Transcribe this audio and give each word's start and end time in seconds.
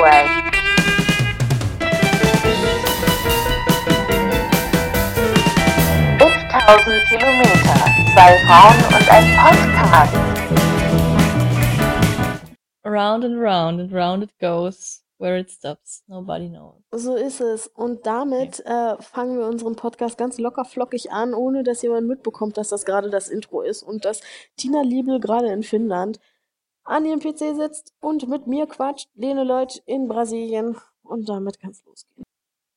Freeway. 0.00 0.26
Tausend 6.50 7.02
Kilometer, 7.08 7.76
zwei 8.14 8.38
Frauen 8.46 8.78
und 8.88 9.06
ein 9.10 9.26
Podcast. 9.36 10.14
Round 12.84 13.24
and 13.24 13.38
round 13.38 13.80
and 13.80 13.92
round 13.92 14.22
it 14.22 14.30
goes. 14.40 15.02
Where 15.18 15.38
it 15.38 15.50
stops, 15.50 16.02
nobody 16.06 16.48
knows. 16.48 16.80
So 16.92 17.14
ist 17.14 17.42
es. 17.42 17.66
Und 17.66 18.06
damit 18.06 18.60
äh, 18.60 18.96
fangen 19.02 19.38
wir 19.38 19.46
unseren 19.46 19.76
Podcast 19.76 20.16
ganz 20.16 20.38
locker 20.38 20.64
flockig 20.64 21.12
an, 21.12 21.34
ohne 21.34 21.62
dass 21.62 21.82
jemand 21.82 22.08
mitbekommt, 22.08 22.56
dass 22.56 22.70
das 22.70 22.86
gerade 22.86 23.10
das 23.10 23.28
Intro 23.28 23.60
ist 23.60 23.82
und 23.82 24.06
dass 24.06 24.22
Tina 24.56 24.80
Liebel 24.80 25.20
gerade 25.20 25.48
in 25.48 25.62
Finnland 25.62 26.18
an 26.90 27.04
ihrem 27.04 27.20
PC 27.20 27.56
sitzt 27.56 27.94
und 28.00 28.28
mit 28.28 28.46
mir 28.46 28.66
quatscht, 28.66 29.08
Lene 29.14 29.44
Leut 29.44 29.82
in 29.86 30.08
Brasilien. 30.08 30.76
Und 31.02 31.28
damit 31.28 31.58
kann 31.58 31.70
es 31.70 31.84
losgehen. 31.84 32.24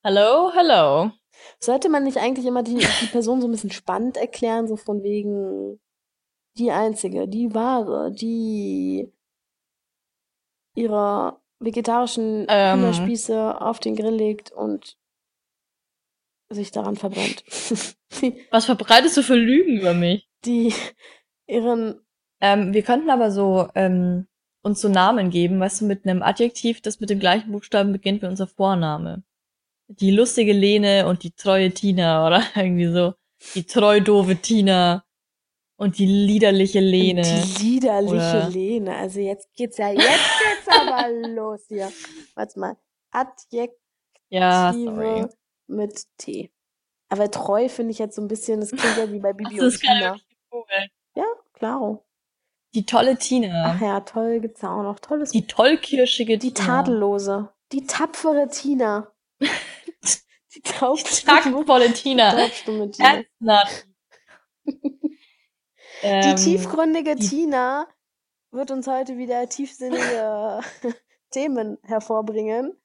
Hallo, 0.02 0.52
hallo. 0.54 1.12
Sollte 1.58 1.88
man 1.88 2.04
nicht 2.04 2.18
eigentlich 2.18 2.46
immer 2.46 2.62
die, 2.62 2.76
die 2.76 3.06
Person 3.06 3.40
so 3.40 3.48
ein 3.48 3.50
bisschen 3.50 3.70
spannend 3.70 4.16
erklären, 4.16 4.68
so 4.68 4.76
von 4.76 5.02
wegen 5.02 5.80
die 6.56 6.70
einzige, 6.70 7.26
die 7.26 7.54
wahre, 7.54 8.12
die 8.12 9.12
ihrer 10.76 11.40
vegetarischen 11.58 12.46
Ähm. 12.48 12.80
Hühnerspieße 12.80 13.60
auf 13.60 13.80
den 13.80 13.96
Grill 13.96 14.14
legt 14.14 14.52
und 14.52 14.96
sich 16.50 16.70
daran 16.70 16.96
verbrennt. 16.96 17.44
Was 18.50 18.66
verbreitest 18.66 19.16
du 19.16 19.22
für 19.22 19.34
Lügen 19.36 19.78
über 19.80 19.94
mich? 19.94 20.28
die 20.44 20.74
ihren 21.46 22.03
Ähm, 22.40 22.72
wir 22.74 22.82
könnten 22.82 23.10
aber 23.10 23.30
so 23.30 23.68
ähm, 23.74 24.26
uns 24.62 24.80
so 24.80 24.88
Namen 24.88 25.30
geben, 25.30 25.60
weißt 25.60 25.82
du, 25.82 25.84
mit 25.86 26.06
einem 26.06 26.22
Adjektiv, 26.22 26.80
das 26.80 27.00
mit 27.00 27.10
dem 27.10 27.20
gleichen 27.20 27.52
Buchstaben 27.52 27.92
beginnt 27.92 28.22
wie 28.22 28.26
unser 28.26 28.46
Vorname. 28.46 29.22
Die 29.88 30.10
lustige 30.10 30.52
Lene 30.52 31.06
und 31.06 31.22
die 31.22 31.32
treue 31.32 31.70
Tina 31.70 32.26
oder 32.26 32.42
irgendwie 32.56 32.92
so. 32.92 33.14
Die 33.54 33.64
treu 33.64 34.00
doofe 34.00 34.36
Tina 34.36 35.04
und 35.76 35.98
die 35.98 36.06
liederliche 36.06 36.80
Lene. 36.80 37.22
die 37.22 37.62
liederliche 37.64 38.14
oder- 38.14 38.48
Lene. 38.48 38.96
Also 38.96 39.20
jetzt 39.20 39.52
geht's 39.54 39.76
ja, 39.76 39.90
jetzt 39.90 40.00
geht's 40.04 40.68
aber 40.80 41.08
los 41.28 41.64
hier. 41.68 41.90
Warte 42.34 42.58
mal. 42.58 42.76
Adjektive 43.10 43.76
ja, 44.30 44.72
sorry. 44.72 45.26
mit 45.66 46.04
T. 46.18 46.50
Aber 47.10 47.30
treu 47.30 47.68
finde 47.68 47.92
ich 47.92 47.98
jetzt 47.98 48.16
so 48.16 48.22
ein 48.22 48.28
bisschen, 48.28 48.60
das 48.60 48.70
klingt 48.70 48.96
ja 48.96 49.12
wie 49.12 49.20
bei 49.20 49.32
Bibi 49.32 49.56
Das 49.56 49.74
und 49.74 49.80
Tina. 49.80 50.16
Ja, 51.14 51.24
klaro. 51.52 52.04
Die 52.74 52.84
tolle 52.86 53.16
Tina. 53.16 53.74
Ach 53.76 53.80
ja, 53.80 54.00
toll 54.00 54.40
gibt's 54.40 54.64
auch 54.64 54.82
noch. 54.82 54.98
Tolles 54.98 55.30
Die 55.30 55.46
tollkirschige 55.46 56.38
Die 56.38 56.52
Tina. 56.52 56.66
tadellose, 56.82 57.50
die 57.72 57.86
tapfere 57.86 58.48
Tina. 58.48 59.12
die 59.40 60.60
taubstumme, 60.62 61.92
Tina. 61.92 62.30
taubstumme 62.32 62.90
Tina. 62.90 63.22
Die 64.66 66.06
Ähm, 66.06 66.36
tiefgründige 66.36 67.16
die- 67.16 67.26
Tina 67.28 67.86
wird 68.50 68.70
uns 68.70 68.86
heute 68.86 69.16
wieder 69.16 69.48
tiefsinnige 69.48 70.60
Themen 71.30 71.78
hervorbringen 71.82 72.76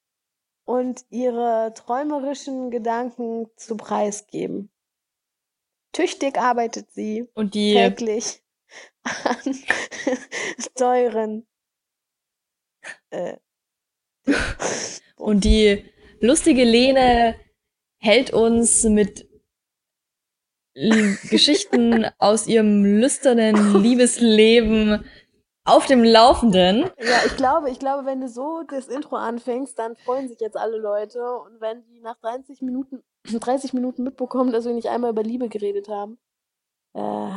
und 0.63 1.03
ihre 1.09 1.73
träumerischen 1.75 2.71
Gedanken 2.71 3.47
zu 3.57 3.75
Preis 3.75 4.27
geben. 4.27 4.71
Tüchtig 5.91 6.37
arbeitet 6.37 6.91
sie 6.91 7.27
Und 7.33 7.55
die, 7.55 7.73
täglich 7.73 8.41
an 9.03 9.55
teuren 10.75 11.47
äh, 13.09 13.37
und 15.15 15.43
die 15.43 15.85
lustige 16.19 16.63
Lene 16.63 17.35
hält 17.97 18.31
uns 18.31 18.83
mit 18.83 19.27
Geschichten 21.29 22.05
aus 22.19 22.47
ihrem 22.47 22.83
lüsternen 22.85 23.81
Liebesleben 23.81 25.03
auf 25.65 25.85
dem 25.85 26.03
Laufenden. 26.03 26.89
Ja, 26.97 27.25
ich 27.25 27.35
glaube, 27.35 27.69
ich 27.69 27.79
glaube, 27.79 28.05
wenn 28.05 28.21
du 28.21 28.27
so 28.27 28.63
das 28.67 28.87
Intro 28.87 29.17
anfängst, 29.17 29.77
dann 29.77 29.95
freuen 29.97 30.27
sich 30.27 30.39
jetzt 30.39 30.57
alle 30.57 30.77
Leute. 30.77 31.21
Und 31.21 31.59
wenn 31.61 31.83
die 31.85 31.99
nach 31.99 32.17
30 32.21 32.61
Minuten, 32.61 33.03
30 33.25 33.73
Minuten 33.73 34.03
mitbekommen, 34.03 34.51
dass 34.51 34.65
wir 34.65 34.73
nicht 34.73 34.87
einmal 34.87 35.11
über 35.11 35.23
Liebe 35.23 35.49
geredet 35.49 35.89
haben, 35.89 36.17
äh, 36.93 37.31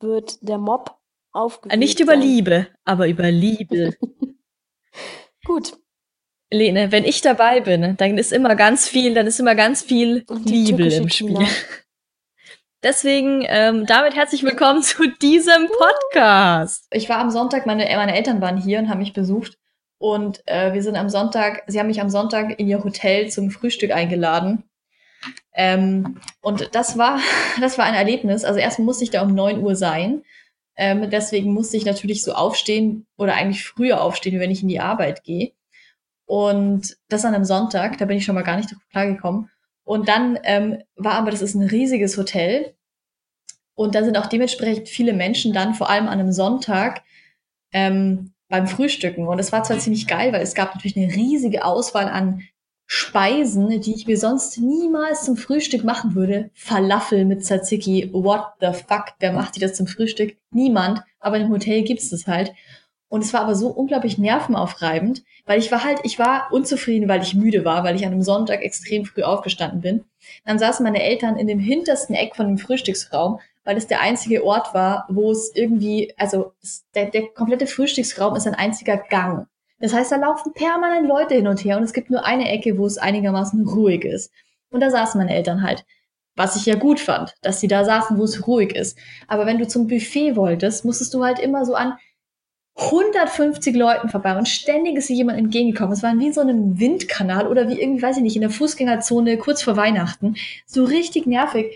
wird 0.00 0.38
der 0.40 0.58
Mob 0.58 0.98
aufgewühlt 1.32 1.74
Äh, 1.74 1.76
Nicht 1.76 2.00
über 2.00 2.12
sein. 2.12 2.22
Liebe, 2.22 2.66
aber 2.84 3.08
über 3.08 3.30
Liebe. 3.30 3.94
Gut. 5.44 5.76
Lene, 6.50 6.92
wenn 6.92 7.04
ich 7.04 7.20
dabei 7.20 7.60
bin, 7.60 7.96
dann 7.96 8.16
ist 8.16 8.32
immer 8.32 8.56
ganz 8.56 8.88
viel, 8.88 9.12
dann 9.14 9.26
ist 9.26 9.38
immer 9.38 9.54
ganz 9.54 9.82
viel 9.82 10.24
Und 10.28 10.48
die 10.48 10.64
Liebe 10.64 10.86
im 10.86 11.08
Spiel. 11.10 11.46
Deswegen, 12.82 13.44
ähm, 13.48 13.86
damit 13.86 14.14
herzlich 14.14 14.44
willkommen 14.44 14.82
zu 14.82 15.08
diesem 15.20 15.66
Podcast. 15.66 16.86
Ich 16.92 17.08
war 17.08 17.18
am 17.18 17.30
Sonntag, 17.30 17.66
meine, 17.66 17.84
meine 17.96 18.14
Eltern 18.16 18.40
waren 18.40 18.56
hier 18.56 18.78
und 18.78 18.88
haben 18.88 19.00
mich 19.00 19.12
besucht. 19.12 19.58
Und 19.98 20.42
äh, 20.46 20.72
wir 20.72 20.82
sind 20.82 20.96
am 20.96 21.08
Sonntag, 21.08 21.64
sie 21.66 21.80
haben 21.80 21.88
mich 21.88 22.00
am 22.00 22.08
Sonntag 22.08 22.58
in 22.58 22.68
ihr 22.68 22.82
Hotel 22.82 23.30
zum 23.30 23.50
Frühstück 23.50 23.90
eingeladen. 23.90 24.62
Ähm, 25.54 26.20
und 26.40 26.74
das 26.74 26.96
war, 26.98 27.20
das 27.60 27.78
war 27.78 27.84
ein 27.84 27.94
Erlebnis. 27.94 28.44
Also 28.44 28.60
erst 28.60 28.78
musste 28.78 29.04
ich 29.04 29.10
da 29.10 29.22
um 29.22 29.34
9 29.34 29.60
Uhr 29.62 29.76
sein. 29.76 30.22
Ähm, 30.76 31.10
deswegen 31.10 31.52
musste 31.52 31.76
ich 31.76 31.84
natürlich 31.84 32.22
so 32.22 32.32
aufstehen 32.32 33.06
oder 33.16 33.34
eigentlich 33.34 33.64
früher 33.64 34.00
aufstehen, 34.00 34.38
wenn 34.38 34.50
ich 34.50 34.62
in 34.62 34.68
die 34.68 34.80
Arbeit 34.80 35.24
gehe. 35.24 35.52
Und 36.24 36.96
das 37.08 37.24
an 37.24 37.34
einem 37.34 37.44
Sonntag, 37.44 37.98
da 37.98 38.04
bin 38.04 38.18
ich 38.18 38.24
schon 38.24 38.34
mal 38.34 38.42
gar 38.42 38.56
nicht 38.56 38.70
drauf 38.70 38.82
klargekommen. 38.90 39.50
Und 39.84 40.08
dann 40.08 40.38
ähm, 40.44 40.82
war 40.96 41.14
aber, 41.14 41.30
das 41.30 41.42
ist 41.42 41.54
ein 41.54 41.66
riesiges 41.66 42.16
Hotel. 42.16 42.74
Und 43.74 43.94
da 43.94 44.04
sind 44.04 44.18
auch 44.18 44.26
dementsprechend 44.26 44.88
viele 44.88 45.14
Menschen 45.14 45.52
dann, 45.52 45.74
vor 45.74 45.88
allem 45.88 46.06
an 46.06 46.20
einem 46.20 46.32
Sonntag, 46.32 47.02
ähm, 47.72 48.34
beim 48.48 48.66
Frühstücken. 48.66 49.26
Und 49.26 49.38
es 49.38 49.50
war 49.50 49.62
zwar 49.62 49.78
ziemlich 49.78 50.06
geil, 50.06 50.32
weil 50.32 50.42
es 50.42 50.54
gab 50.54 50.74
natürlich 50.74 50.96
eine 50.96 51.14
riesige 51.14 51.64
Auswahl 51.64 52.08
an 52.08 52.42
Speisen, 52.90 53.68
die 53.82 53.94
ich 53.94 54.06
mir 54.06 54.16
sonst 54.16 54.56
niemals 54.56 55.22
zum 55.22 55.36
Frühstück 55.36 55.84
machen 55.84 56.14
würde. 56.14 56.48
Falafel 56.54 57.26
mit 57.26 57.44
Tzatziki, 57.44 58.08
what 58.14 58.54
the 58.60 58.72
fuck, 58.72 59.12
wer 59.20 59.34
macht 59.34 59.56
die 59.56 59.60
das 59.60 59.74
zum 59.74 59.86
Frühstück? 59.86 60.38
Niemand, 60.50 61.02
aber 61.20 61.36
im 61.36 61.50
Hotel 61.50 61.82
gibt's 61.82 62.08
das 62.08 62.26
halt. 62.26 62.54
Und 63.10 63.22
es 63.22 63.34
war 63.34 63.42
aber 63.42 63.54
so 63.54 63.68
unglaublich 63.68 64.16
nervenaufreibend, 64.16 65.22
weil 65.44 65.58
ich 65.58 65.70
war 65.70 65.84
halt, 65.84 65.98
ich 66.02 66.18
war 66.18 66.48
unzufrieden, 66.50 67.10
weil 67.10 67.20
ich 67.20 67.34
müde 67.34 67.62
war, 67.66 67.84
weil 67.84 67.94
ich 67.94 68.06
an 68.06 68.12
einem 68.12 68.22
Sonntag 68.22 68.62
extrem 68.62 69.04
früh 69.04 69.22
aufgestanden 69.22 69.82
bin. 69.82 70.04
Dann 70.46 70.58
saßen 70.58 70.82
meine 70.82 71.02
Eltern 71.02 71.36
in 71.36 71.46
dem 71.46 71.58
hintersten 71.58 72.14
Eck 72.14 72.36
von 72.36 72.46
dem 72.46 72.56
Frühstücksraum, 72.56 73.38
weil 73.64 73.76
es 73.76 73.86
der 73.86 74.00
einzige 74.00 74.44
Ort 74.44 74.72
war, 74.72 75.06
wo 75.10 75.30
es 75.30 75.54
irgendwie, 75.54 76.14
also 76.16 76.52
der, 76.94 77.10
der 77.10 77.28
komplette 77.28 77.66
Frühstücksraum 77.66 78.34
ist 78.34 78.46
ein 78.46 78.54
einziger 78.54 78.96
Gang. 78.96 79.46
Das 79.80 79.92
heißt, 79.92 80.10
da 80.10 80.16
laufen 80.16 80.52
permanent 80.52 81.06
Leute 81.06 81.34
hin 81.34 81.46
und 81.46 81.64
her 81.64 81.76
und 81.76 81.84
es 81.84 81.92
gibt 81.92 82.10
nur 82.10 82.24
eine 82.24 82.50
Ecke, 82.50 82.78
wo 82.78 82.86
es 82.86 82.98
einigermaßen 82.98 83.66
ruhig 83.66 84.04
ist. 84.04 84.32
Und 84.70 84.80
da 84.80 84.90
saßen 84.90 85.20
meine 85.20 85.34
Eltern 85.34 85.62
halt. 85.62 85.84
Was 86.36 86.56
ich 86.56 86.66
ja 86.66 86.76
gut 86.76 87.00
fand, 87.00 87.34
dass 87.42 87.60
sie 87.60 87.68
da 87.68 87.84
saßen, 87.84 88.18
wo 88.18 88.24
es 88.24 88.46
ruhig 88.46 88.74
ist. 88.74 88.96
Aber 89.26 89.46
wenn 89.46 89.58
du 89.58 89.66
zum 89.66 89.88
Buffet 89.88 90.36
wolltest, 90.36 90.84
musstest 90.84 91.14
du 91.14 91.24
halt 91.24 91.38
immer 91.38 91.64
so 91.64 91.74
an 91.74 91.98
150 92.76 93.74
Leuten 93.74 94.08
vorbei 94.08 94.38
und 94.38 94.48
ständig 94.48 94.96
ist 94.96 95.08
dir 95.08 95.16
jemand 95.16 95.38
entgegengekommen. 95.38 95.92
Es 95.92 96.04
war 96.04 96.16
wie 96.16 96.32
so 96.32 96.40
einem 96.40 96.78
Windkanal 96.78 97.48
oder 97.48 97.68
wie 97.68 97.80
irgendwie, 97.80 98.02
weiß 98.02 98.18
ich 98.18 98.22
nicht, 98.22 98.36
in 98.36 98.42
der 98.42 98.50
Fußgängerzone 98.50 99.36
kurz 99.38 99.62
vor 99.62 99.76
Weihnachten. 99.76 100.36
So 100.64 100.84
richtig 100.84 101.26
nervig. 101.26 101.72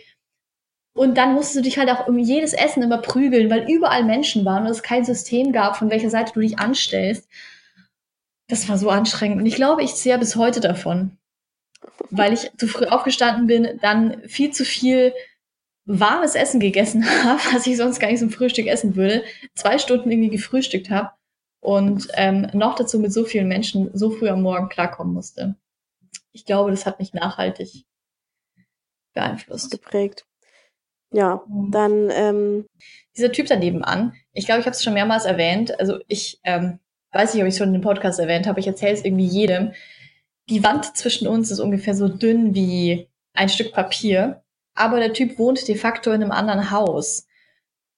Und 0.95 1.19
dann 1.19 1.35
musstest 1.35 1.57
du 1.57 1.63
dich 1.63 1.79
halt 1.79 1.91
auch 1.91 2.07
um 2.07 2.19
jedes 2.19 2.53
Essen 2.53 2.83
immer 2.83 2.99
prügeln, 2.99 3.51
weil 3.51 3.69
überall 3.69 4.05
Menschen 4.05 4.45
waren 4.45 4.65
und 4.65 4.71
es 4.71 4.83
kein 4.83 5.05
System 5.05 5.51
gab, 5.53 5.77
von 5.77 5.91
welcher 5.91 6.11
Seite 6.11 6.35
du 6.35 6.41
dich 6.41 6.59
anstellst. 6.61 7.29
Das 8.53 8.69
war 8.69 8.77
so 8.77 8.91
anstrengend. 8.91 9.41
Und 9.41 9.47
ich 9.47 9.55
glaube, 9.55 9.83
ich 9.83 9.95
zehre 9.95 10.19
bis 10.19 10.37
heute 10.37 10.61
davon. 10.61 11.17
Weil 12.11 12.35
ich 12.35 12.51
zu 12.59 12.69
früh 12.69 12.85
aufgestanden 12.85 13.47
bin, 13.47 13.79
dann 13.81 14.29
viel 14.29 14.51
zu 14.51 14.67
viel 14.67 15.15
warmes 15.87 16.35
Essen 16.35 16.61
gegessen 16.61 17.03
habe, 17.25 17.41
was 17.55 17.67
ich 17.67 17.79
sonst 17.79 17.99
gar 17.99 18.11
nicht 18.11 18.19
zum 18.19 18.29
Frühstück 18.29 18.67
essen 18.67 18.95
würde, 18.95 19.25
zwei 19.55 19.79
Stunden 19.79 20.11
irgendwie 20.11 20.29
gefrühstückt 20.29 20.91
habe 20.91 21.13
und 21.61 22.09
ähm, 22.13 22.47
noch 22.53 22.75
dazu 22.75 22.99
mit 22.99 23.11
so 23.11 23.25
vielen 23.25 23.49
Menschen 23.49 23.91
so 23.95 24.11
früh 24.11 24.29
am 24.29 24.43
Morgen 24.43 24.69
klarkommen 24.69 25.15
musste. 25.15 25.57
Ich 26.33 26.45
glaube, 26.45 26.73
das 26.73 26.85
hat 26.85 26.99
mich 26.99 27.15
nachhaltig 27.15 27.87
beeinflusst. 29.15 29.71
Geprägt. 29.71 30.27
Ja, 31.11 31.43
dann, 31.71 32.11
ähm, 32.11 32.67
Dieser 33.17 33.33
Typ 33.33 33.47
daneben 33.47 33.83
an, 33.83 34.13
ich 34.35 34.45
glaube, 34.45 34.61
ich 34.61 34.67
habe 34.67 34.77
es 34.77 34.85
schon 34.85 34.93
mehrmals 34.93 35.25
erwähnt, 35.25 35.81
also 35.81 36.01
ich 36.07 36.39
ähm, 36.45 36.79
weiß 37.13 37.35
nicht, 37.35 37.43
ob 37.43 37.49
ich 37.49 37.55
es 37.55 37.59
schon 37.59 37.69
in 37.69 37.75
dem 37.75 37.83
Podcast 37.83 38.19
erwähnt 38.19 38.47
habe, 38.47 38.61
ich 38.61 38.67
erzähle 38.67 38.95
es 38.95 39.05
irgendwie 39.05 39.27
jedem. 39.27 39.73
Die 40.49 40.63
Wand 40.65 40.97
zwischen 40.97 41.29
uns 41.29 41.51
ist 41.51 41.61
ungefähr 41.61 41.95
so 41.95 42.09
dünn 42.09 42.55
wie 42.55 43.09
ein 43.35 43.49
Stück 43.49 43.73
Papier, 43.73 44.43
aber 44.75 44.99
der 44.99 45.13
Typ 45.13 45.39
wohnt 45.39 45.67
de 45.69 45.77
facto 45.77 46.11
in 46.11 46.23
einem 46.23 46.33
anderen 46.33 46.71
Haus. 46.71 47.27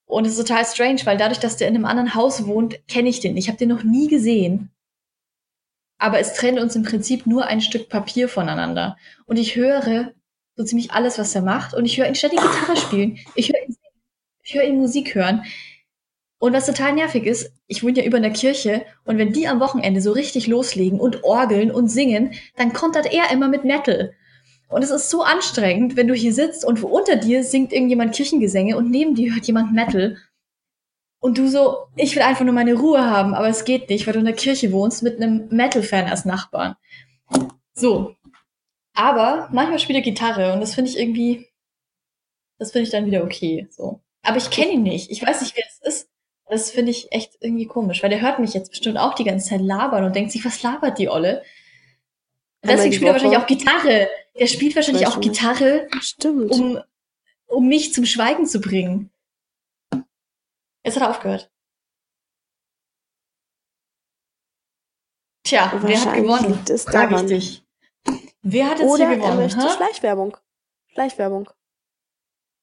Und 0.07 0.27
es 0.27 0.39
ist 0.39 0.47
total 0.47 0.65
strange, 0.67 1.01
weil 1.05 1.17
dadurch, 1.17 1.39
dass 1.41 1.57
der 1.57 1.69
in 1.69 1.75
einem 1.77 1.87
anderen 1.87 2.15
Haus 2.15 2.47
wohnt, 2.47 2.87
kenne 2.89 3.09
ich 3.09 3.21
den. 3.21 3.37
Ich 3.37 3.49
habe 3.49 3.59
den 3.59 3.71
noch 3.71 3.83
nie 3.85 4.09
gesehen. 4.09 4.71
aber 5.99 6.19
es 6.19 6.35
trennt 6.35 6.59
uns 6.61 6.77
im 6.77 6.83
Prinzip 6.83 7.27
nur 7.27 7.47
ein 7.47 7.61
Stück 7.61 7.89
Papier 7.89 8.29
voneinander. 8.29 8.97
Und 9.27 9.39
ich 9.39 9.57
höre 9.57 10.13
so 10.57 10.65
ziemlich 10.65 10.93
alles, 10.93 11.19
was 11.19 11.35
er 11.35 11.43
macht. 11.43 11.75
Und 11.75 11.85
ich 11.87 11.99
höre 11.99 12.07
ihn 12.09 12.15
ständig 12.15 12.41
Gitarre 12.41 12.77
spielen. 12.77 13.19
Ich 13.35 13.49
höre 13.49 13.63
ihn, 13.67 13.77
ich 14.43 14.55
höre 14.55 14.65
ihn 14.65 14.79
Musik 14.79 15.15
hören. 15.15 15.45
Und 16.45 16.53
was 16.53 16.67
total 16.67 16.93
nervig 16.93 17.25
ist, 17.25 17.55
ich 17.69 17.83
wohne 17.83 18.01
ja 18.01 18.05
über 18.05 18.19
einer 18.19 18.29
Kirche 18.29 18.85
und 19.07 19.17
wenn 19.17 19.33
die 19.33 19.49
am 19.49 19.61
Wochenende 19.61 20.03
so 20.03 20.13
richtig 20.13 20.47
loslegen 20.47 21.01
und 21.01 21.25
orgeln 21.25 21.71
und 21.71 21.89
singen, 21.89 22.35
dann 22.55 22.75
kontert 22.75 23.11
er 23.11 23.31
immer 23.33 23.49
mit 23.49 23.65
Metal. 23.65 24.13
Und 24.69 24.85
es 24.85 24.91
ist 24.91 25.09
so 25.09 25.23
anstrengend, 25.23 25.97
wenn 25.97 26.07
du 26.07 26.13
hier 26.13 26.35
sitzt 26.35 26.67
und 26.67 26.85
unter 26.85 27.17
dir 27.17 27.45
singt 27.45 27.73
irgendjemand 27.73 28.15
Kirchengesänge 28.15 28.77
und 28.77 28.91
neben 28.91 29.15
dir 29.15 29.33
hört 29.33 29.47
jemand 29.47 29.73
Metal. 29.73 30.19
Und 31.19 31.39
du 31.39 31.49
so, 31.49 31.87
ich 31.97 32.15
will 32.15 32.23
einfach 32.23 32.45
nur 32.45 32.53
meine 32.53 32.75
Ruhe 32.75 33.03
haben, 33.03 33.33
aber 33.33 33.49
es 33.49 33.65
geht 33.65 33.89
nicht, 33.89 34.07
weil 34.07 34.13
du 34.13 34.19
in 34.19 34.27
der 34.27 34.35
Kirche 34.35 34.71
wohnst 34.71 35.03
mit 35.03 35.23
einem 35.23 35.49
Metal-Fan 35.49 36.11
als 36.11 36.27
Nachbarn. 36.27 36.77
So. 37.73 38.17
Aber 38.93 39.49
manchmal 39.51 39.79
spielt 39.79 39.97
er 39.97 40.03
Gitarre 40.03 40.53
und 40.53 40.61
das 40.61 40.75
finde 40.75 40.91
ich 40.91 40.99
irgendwie, 40.99 41.47
das 42.59 42.73
finde 42.73 42.85
ich 42.85 42.91
dann 42.91 43.07
wieder 43.07 43.25
okay, 43.25 43.67
so. 43.71 44.03
Aber 44.23 44.37
ich 44.37 44.51
kenne 44.51 44.73
ihn 44.73 44.83
nicht. 44.83 45.11
Ich 45.11 45.27
weiß 45.27 45.41
nicht, 45.41 45.57
wer 45.57 45.65
es 45.67 45.81
ist. 45.81 46.14
Das 46.47 46.71
finde 46.71 46.91
ich 46.91 47.11
echt 47.11 47.37
irgendwie 47.41 47.67
komisch, 47.67 48.03
weil 48.03 48.11
der 48.11 48.21
hört 48.21 48.39
mich 48.39 48.53
jetzt 48.55 48.71
bestimmt 48.71 48.99
auch 48.99 49.15
die 49.15 49.25
ganze 49.25 49.49
Zeit 49.49 49.61
labern 49.61 50.05
und 50.05 50.15
denkt 50.15 50.31
sich, 50.31 50.45
was 50.45 50.63
labert 50.63 50.99
die 50.99 51.09
Olle? 51.09 51.43
Deswegen 52.63 52.93
spielt 52.93 53.09
er 53.09 53.13
wahrscheinlich 53.15 53.39
auch 53.39 53.47
Gitarre. 53.47 54.09
Der 54.39 54.47
spielt 54.47 54.77
wahrscheinlich 54.77 55.07
auch 55.07 55.21
Gitarre, 55.21 55.89
Stimmt. 56.01 56.51
um, 56.51 56.79
um 57.47 57.69
mich 57.69 57.93
zum 57.93 58.05
Schweigen 58.05 58.47
zu 58.47 58.61
bringen. 58.61 59.11
Jetzt 60.83 60.97
hat 60.97 61.03
er 61.03 61.11
aufgehört. 61.11 61.51
Tja, 65.45 65.73
wer 65.83 66.05
hat 66.05 66.15
gewonnen? 66.15 66.79
Frag 66.79 67.13
ich 67.13 67.27
dich. 67.27 67.65
Wer 68.43 68.71
hat 68.71 68.79
jetzt 68.79 68.89
Oder 68.89 69.09
hier 69.09 69.17
er 69.17 69.17
gewonnen? 69.17 69.37
möchte 69.39 69.61
hä? 69.63 69.69
Schleichwerbung. 69.77 70.37
Schleichwerbung. 70.93 71.51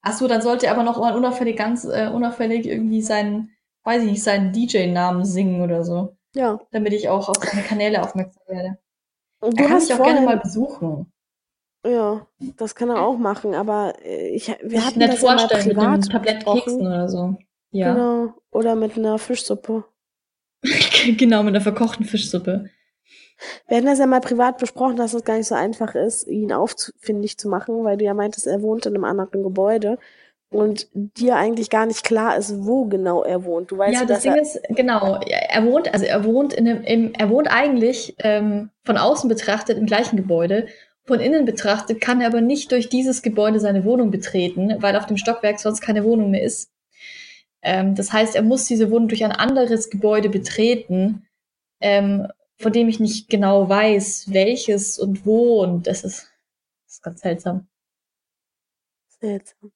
Ach 0.02 0.12
so, 0.12 0.26
dann 0.26 0.42
sollte 0.42 0.66
er 0.66 0.72
aber 0.72 0.82
noch 0.82 0.96
unauffällig, 0.96 1.56
ganz 1.56 1.84
äh, 1.84 2.08
unauffällig 2.12 2.66
irgendwie 2.66 3.02
seinen, 3.02 3.54
weiß 3.84 4.02
ich 4.04 4.10
nicht, 4.10 4.22
seinen 4.22 4.52
DJ-Namen 4.52 5.24
singen 5.24 5.62
oder 5.62 5.84
so, 5.84 6.16
Ja. 6.34 6.60
damit 6.70 6.92
ich 6.92 7.08
auch 7.08 7.28
auf 7.28 7.36
seine 7.44 7.62
Kanäle 7.62 8.02
aufmerksam 8.02 8.42
werde. 8.46 8.78
Und 9.40 9.58
Er 9.58 9.62
du 9.62 9.62
kann 9.64 9.72
hast 9.72 9.82
mich 9.84 9.92
auch 9.94 9.96
vorhin, 9.98 10.14
gerne 10.16 10.26
mal 10.26 10.38
besuchen. 10.40 11.12
Ja, 11.84 12.26
das 12.56 12.74
kann 12.76 12.90
er 12.90 13.02
auch 13.02 13.18
machen, 13.18 13.54
aber 13.54 13.94
äh, 14.04 14.28
ich, 14.28 14.46
wir 14.48 14.70
Sich 14.70 14.86
hatten 14.86 14.98
nett 15.00 15.12
das 15.14 15.22
ja 15.22 15.28
vorstellen 15.36 15.66
mit 15.68 15.78
einem 15.78 16.00
privat 16.00 16.12
Tablett 16.12 16.34
besprochen. 16.38 16.60
Keksen 16.62 16.86
oder 16.86 17.08
so. 17.08 17.36
Ja, 17.72 17.92
Genau. 17.94 18.34
Oder 18.52 18.74
mit 18.76 18.96
einer 18.96 19.18
Fischsuppe. 19.18 19.84
genau, 21.18 21.42
mit 21.42 21.54
einer 21.54 21.60
verkochten 21.60 22.04
Fischsuppe. 22.04 22.70
Wir 23.66 23.78
hatten 23.78 23.86
das 23.86 23.98
ja 23.98 24.06
mal 24.06 24.20
privat 24.20 24.58
besprochen, 24.58 24.94
dass 24.96 25.14
es 25.14 25.24
gar 25.24 25.36
nicht 25.36 25.48
so 25.48 25.56
einfach 25.56 25.96
ist, 25.96 26.28
ihn 26.28 26.52
auffindig 26.52 27.36
zu 27.38 27.48
machen, 27.48 27.82
weil 27.82 27.96
du 27.96 28.04
ja 28.04 28.14
meintest, 28.14 28.46
er 28.46 28.62
wohnt 28.62 28.86
in 28.86 28.94
einem 28.94 29.02
anderen 29.04 29.42
Gebäude 29.42 29.98
und 30.52 30.88
dir 30.92 31.36
eigentlich 31.36 31.70
gar 31.70 31.86
nicht 31.86 32.04
klar 32.04 32.36
ist, 32.36 32.64
wo 32.64 32.84
genau 32.84 33.22
er 33.22 33.44
wohnt. 33.44 33.70
Du 33.70 33.78
weißt 33.78 33.94
ja, 33.94 34.04
das 34.04 34.22
Ding 34.22 34.34
ist, 34.36 34.60
genau, 34.68 35.18
er 35.20 35.64
wohnt, 35.64 35.92
also 35.92 36.04
er 36.04 36.24
wohnt 36.24 36.52
in 36.52 36.68
einem, 36.68 36.84
im, 36.84 37.12
er 37.14 37.30
wohnt 37.30 37.48
eigentlich 37.50 38.14
ähm, 38.18 38.70
von 38.84 38.96
außen 38.96 39.28
betrachtet 39.28 39.78
im 39.78 39.86
gleichen 39.86 40.16
Gebäude. 40.16 40.66
Von 41.04 41.20
innen 41.20 41.44
betrachtet 41.44 42.00
kann 42.00 42.20
er 42.20 42.28
aber 42.28 42.40
nicht 42.40 42.70
durch 42.70 42.88
dieses 42.88 43.22
Gebäude 43.22 43.58
seine 43.58 43.84
Wohnung 43.84 44.10
betreten, 44.10 44.76
weil 44.80 44.96
auf 44.96 45.06
dem 45.06 45.16
Stockwerk 45.16 45.58
sonst 45.58 45.80
keine 45.80 46.04
Wohnung 46.04 46.30
mehr 46.30 46.42
ist. 46.42 46.70
Ähm, 47.62 47.94
das 47.94 48.12
heißt, 48.12 48.36
er 48.36 48.42
muss 48.42 48.66
diese 48.66 48.90
Wohnung 48.90 49.08
durch 49.08 49.24
ein 49.24 49.32
anderes 49.32 49.90
Gebäude 49.90 50.28
betreten, 50.28 51.26
ähm, 51.80 52.28
von 52.58 52.72
dem 52.72 52.88
ich 52.88 53.00
nicht 53.00 53.28
genau 53.28 53.68
weiß, 53.68 54.32
welches 54.32 54.98
und 54.98 55.26
wo. 55.26 55.62
Und 55.62 55.86
das 55.86 56.04
ist, 56.04 56.30
das 56.84 56.94
ist 56.94 57.02
ganz 57.02 57.20
seltsam. 57.20 57.66
Seltsam. 59.08 59.72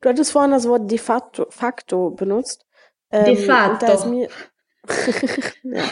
Du 0.00 0.08
hattest 0.08 0.32
vorhin 0.32 0.50
das 0.50 0.66
Wort 0.68 0.90
de 0.90 0.98
facto, 0.98 1.46
facto 1.50 2.10
benutzt. 2.10 2.66
Ähm, 3.10 3.24
De 3.24 3.36
facto. 3.36 4.08
Mir, 4.08 4.28
ja, 5.62 5.82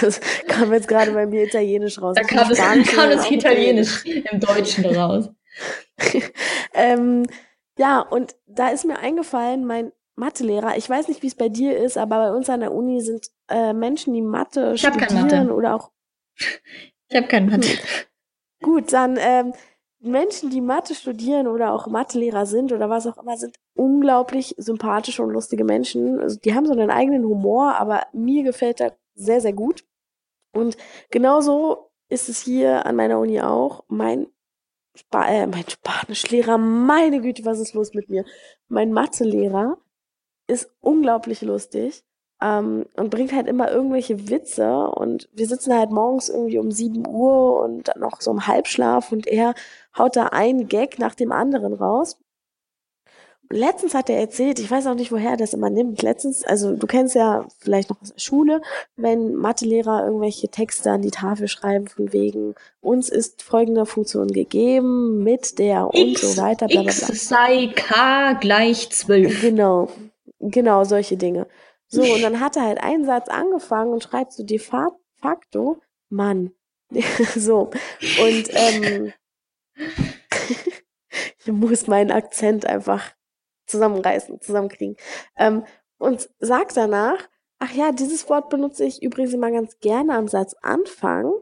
das 0.00 0.20
kam 0.46 0.72
jetzt 0.72 0.88
gerade 0.88 1.12
bei 1.12 1.26
mir 1.26 1.44
Italienisch 1.44 2.00
raus. 2.00 2.14
Da 2.16 2.22
kam 2.22 2.54
Spanisch, 2.54 2.90
kam 2.94 3.10
das 3.10 3.30
Italienisch 3.30 4.04
im 4.04 4.40
Deutschen 4.40 4.84
raus. 4.86 5.28
ähm, 6.74 7.26
ja, 7.78 8.00
und 8.00 8.36
da 8.46 8.68
ist 8.68 8.84
mir 8.84 8.98
eingefallen, 8.98 9.64
mein 9.64 9.92
Mathelehrer, 10.14 10.76
ich 10.76 10.88
weiß 10.88 11.08
nicht, 11.08 11.22
wie 11.22 11.26
es 11.26 11.34
bei 11.34 11.48
dir 11.48 11.76
ist, 11.76 11.98
aber 11.98 12.18
bei 12.18 12.32
uns 12.32 12.48
an 12.48 12.60
der 12.60 12.72
Uni 12.72 13.00
sind 13.00 13.28
äh, 13.48 13.72
Menschen, 13.72 14.14
die 14.14 14.22
Mathe 14.22 14.72
Ich 14.74 14.80
studieren 14.80 15.28
Mathe. 15.28 15.52
oder 15.54 15.74
auch 15.74 15.90
Ich 17.08 17.16
habe 17.16 17.26
keinen 17.26 17.50
Mathe. 17.50 17.68
Gut, 18.62 18.92
dann 18.92 19.18
ähm, 19.20 19.52
Menschen, 20.00 20.50
die 20.50 20.60
Mathe 20.60 20.94
studieren 20.94 21.46
oder 21.48 21.72
auch 21.72 21.86
Mathelehrer 21.86 22.46
sind 22.46 22.72
oder 22.72 22.90
was 22.90 23.06
auch 23.06 23.16
immer, 23.18 23.36
sind 23.36 23.56
unglaublich 23.74 24.54
sympathische 24.58 25.22
und 25.22 25.30
lustige 25.30 25.64
Menschen. 25.64 26.20
Also 26.20 26.38
die 26.38 26.54
haben 26.54 26.66
so 26.66 26.72
einen 26.72 26.90
eigenen 26.90 27.24
Humor, 27.24 27.76
aber 27.76 28.06
mir 28.12 28.42
gefällt 28.42 28.80
er 28.80 28.96
sehr, 29.14 29.40
sehr 29.40 29.52
gut. 29.52 29.84
Und 30.52 30.76
genauso 31.10 31.90
ist 32.08 32.28
es 32.28 32.42
hier 32.42 32.86
an 32.86 32.96
meiner 32.96 33.18
Uni 33.18 33.40
auch. 33.40 33.84
Mein, 33.88 34.26
Spa 34.94 35.28
äh, 35.28 35.46
mein 35.46 35.68
Spanischlehrer, 35.68 36.58
meine 36.58 37.20
Güte, 37.20 37.44
was 37.44 37.58
ist 37.58 37.74
los 37.74 37.94
mit 37.94 38.08
mir? 38.08 38.24
Mein 38.68 38.92
Mathelehrer 38.92 39.78
ist 40.46 40.70
unglaublich 40.80 41.42
lustig 41.42 42.04
ähm, 42.42 42.86
und 42.94 43.10
bringt 43.10 43.32
halt 43.32 43.46
immer 43.46 43.70
irgendwelche 43.70 44.28
Witze 44.28 44.88
und 44.88 45.28
wir 45.32 45.46
sitzen 45.46 45.74
halt 45.74 45.90
morgens 45.90 46.28
irgendwie 46.28 46.58
um 46.58 46.70
7 46.70 47.06
Uhr 47.06 47.62
und 47.62 47.88
dann 47.88 48.00
noch 48.00 48.20
so 48.20 48.30
im 48.30 48.46
Halbschlaf 48.46 49.12
und 49.12 49.26
er 49.26 49.54
haut 49.96 50.16
da 50.16 50.26
einen 50.26 50.68
Gag 50.68 50.98
nach 50.98 51.14
dem 51.14 51.32
anderen 51.32 51.72
raus. 51.72 52.18
Und 53.48 53.58
letztens 53.58 53.94
hat 53.94 54.10
er 54.10 54.18
erzählt, 54.18 54.58
ich 54.58 54.70
weiß 54.70 54.88
auch 54.88 54.94
nicht, 54.94 55.12
woher 55.12 55.30
er 55.30 55.36
das 55.36 55.54
immer 55.54 55.70
nimmt. 55.70 56.02
Letztens, 56.02 56.44
also 56.44 56.74
du 56.74 56.86
kennst 56.86 57.14
ja 57.14 57.46
vielleicht 57.58 57.90
noch 57.90 58.02
aus 58.02 58.12
der 58.12 58.18
Schule, 58.18 58.60
wenn 58.96 59.34
Mathelehrer 59.34 60.04
irgendwelche 60.04 60.48
Texte 60.48 60.90
an 60.90 61.02
die 61.02 61.12
Tafel 61.12 61.46
schreiben 61.46 61.86
von 61.86 62.12
wegen, 62.12 62.54
uns 62.80 63.08
ist 63.08 63.42
folgende 63.42 63.86
Funktion 63.86 64.28
gegeben, 64.28 65.22
mit 65.22 65.58
der 65.58 65.86
und 65.94 66.18
so 66.18 66.36
weiter, 66.42 66.66
bla 66.66 66.82
bla 66.82 66.92
bla. 66.92 67.08
X 67.08 67.28
sei 67.28 67.68
K 67.74 68.32
gleich 68.34 68.90
12. 68.90 69.40
Genau, 69.40 69.90
genau, 70.40 70.84
solche 70.84 71.16
Dinge. 71.16 71.46
So, 71.88 72.02
und 72.02 72.22
dann 72.22 72.40
hat 72.40 72.56
er 72.56 72.62
halt 72.64 72.82
einen 72.82 73.04
Satz 73.04 73.28
angefangen 73.28 73.92
und 73.92 74.02
schreibt 74.02 74.32
so 74.32 74.42
de 74.44 74.58
fa- 74.58 74.96
facto, 75.20 75.80
Mann. 76.08 76.52
so, 77.36 77.70
und 78.20 78.48
ähm, 78.52 79.12
ich 81.38 81.46
muss 81.46 81.86
meinen 81.86 82.10
Akzent 82.10 82.66
einfach 82.66 83.12
zusammenreißen, 83.66 84.40
zusammenkriegen. 84.40 84.96
Ähm, 85.36 85.64
und 85.98 86.28
sagt 86.38 86.76
danach, 86.76 87.28
ach 87.58 87.72
ja, 87.72 87.92
dieses 87.92 88.28
Wort 88.28 88.48
benutze 88.50 88.84
ich 88.84 89.02
übrigens 89.02 89.32
immer 89.32 89.50
ganz 89.50 89.78
gerne 89.80 90.14
am 90.14 90.28
Satzanfang, 90.28 91.32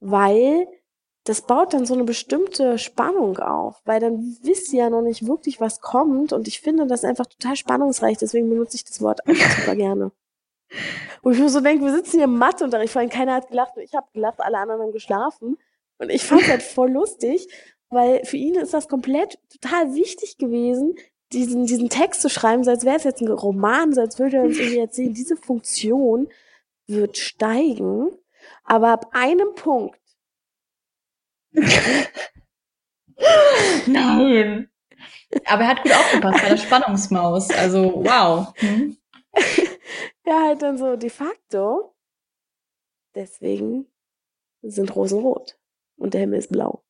weil 0.00 0.66
das 1.26 1.42
baut 1.42 1.74
dann 1.74 1.86
so 1.86 1.94
eine 1.94 2.04
bestimmte 2.04 2.78
Spannung 2.78 3.38
auf, 3.38 3.82
weil 3.84 3.98
dann 3.98 4.36
wisst 4.42 4.72
ihr 4.72 4.80
ja 4.80 4.90
noch 4.90 5.02
nicht 5.02 5.26
wirklich, 5.26 5.60
was 5.60 5.80
kommt. 5.80 6.32
Und 6.32 6.46
ich 6.46 6.60
finde 6.60 6.86
das 6.86 7.04
einfach 7.04 7.26
total 7.26 7.56
spannungsreich, 7.56 8.16
deswegen 8.18 8.48
benutze 8.48 8.76
ich 8.76 8.84
das 8.84 9.02
Wort 9.02 9.26
einfach 9.26 9.50
super 9.58 9.74
gerne. 9.74 10.12
Wo 11.22 11.30
ich 11.30 11.38
mir 11.38 11.48
so 11.48 11.60
denke, 11.60 11.84
wir 11.84 11.92
sitzen 11.92 12.18
hier 12.18 12.24
im 12.24 12.38
Matheunterricht, 12.38 12.92
vor 12.92 13.00
allem 13.00 13.10
keiner 13.10 13.34
hat 13.34 13.48
gelacht, 13.48 13.72
ich 13.78 13.94
habe 13.94 14.06
gelacht, 14.12 14.40
alle 14.40 14.58
anderen 14.58 14.82
haben 14.82 14.92
geschlafen. 14.92 15.58
Und 15.98 16.10
ich 16.10 16.22
fand 16.22 16.46
halt 16.46 16.62
voll 16.62 16.92
lustig, 16.92 17.48
weil 17.88 18.24
für 18.24 18.36
ihn 18.36 18.54
ist 18.54 18.74
das 18.74 18.88
komplett 18.88 19.38
total 19.50 19.94
wichtig 19.94 20.38
gewesen, 20.38 20.94
diesen, 21.32 21.66
diesen 21.66 21.88
Text 21.88 22.22
zu 22.22 22.28
schreiben, 22.28 22.62
so 22.62 22.70
als 22.70 22.84
wäre 22.84 22.96
es 22.96 23.04
jetzt 23.04 23.20
ein 23.20 23.28
Roman, 23.28 23.92
so 23.92 24.00
als 24.00 24.18
würde 24.20 24.36
er 24.36 24.42
uns 24.44 24.58
irgendwie 24.58 24.78
erzählen, 24.78 25.12
diese 25.14 25.36
Funktion 25.36 26.28
wird 26.86 27.16
steigen, 27.16 28.10
aber 28.62 28.90
ab 28.90 29.08
einem 29.12 29.54
Punkt 29.56 29.98
Nein. 33.86 34.70
Aber 35.46 35.62
er 35.62 35.68
hat 35.68 35.82
gut 35.82 35.92
aufgepasst 35.92 36.42
bei 36.42 36.48
der 36.48 36.56
Spannungsmaus. 36.56 37.50
Also, 37.50 38.04
wow. 38.04 38.52
Hm? 38.56 38.96
Ja, 40.26 40.46
halt 40.46 40.62
dann 40.62 40.76
so 40.76 40.96
de 40.96 41.08
facto. 41.08 41.94
Deswegen 43.14 43.86
sind 44.62 44.94
Rosen 44.96 45.20
rot 45.20 45.56
und 45.96 46.14
der 46.14 46.22
Himmel 46.22 46.40
ist 46.40 46.50
blau. 46.50 46.82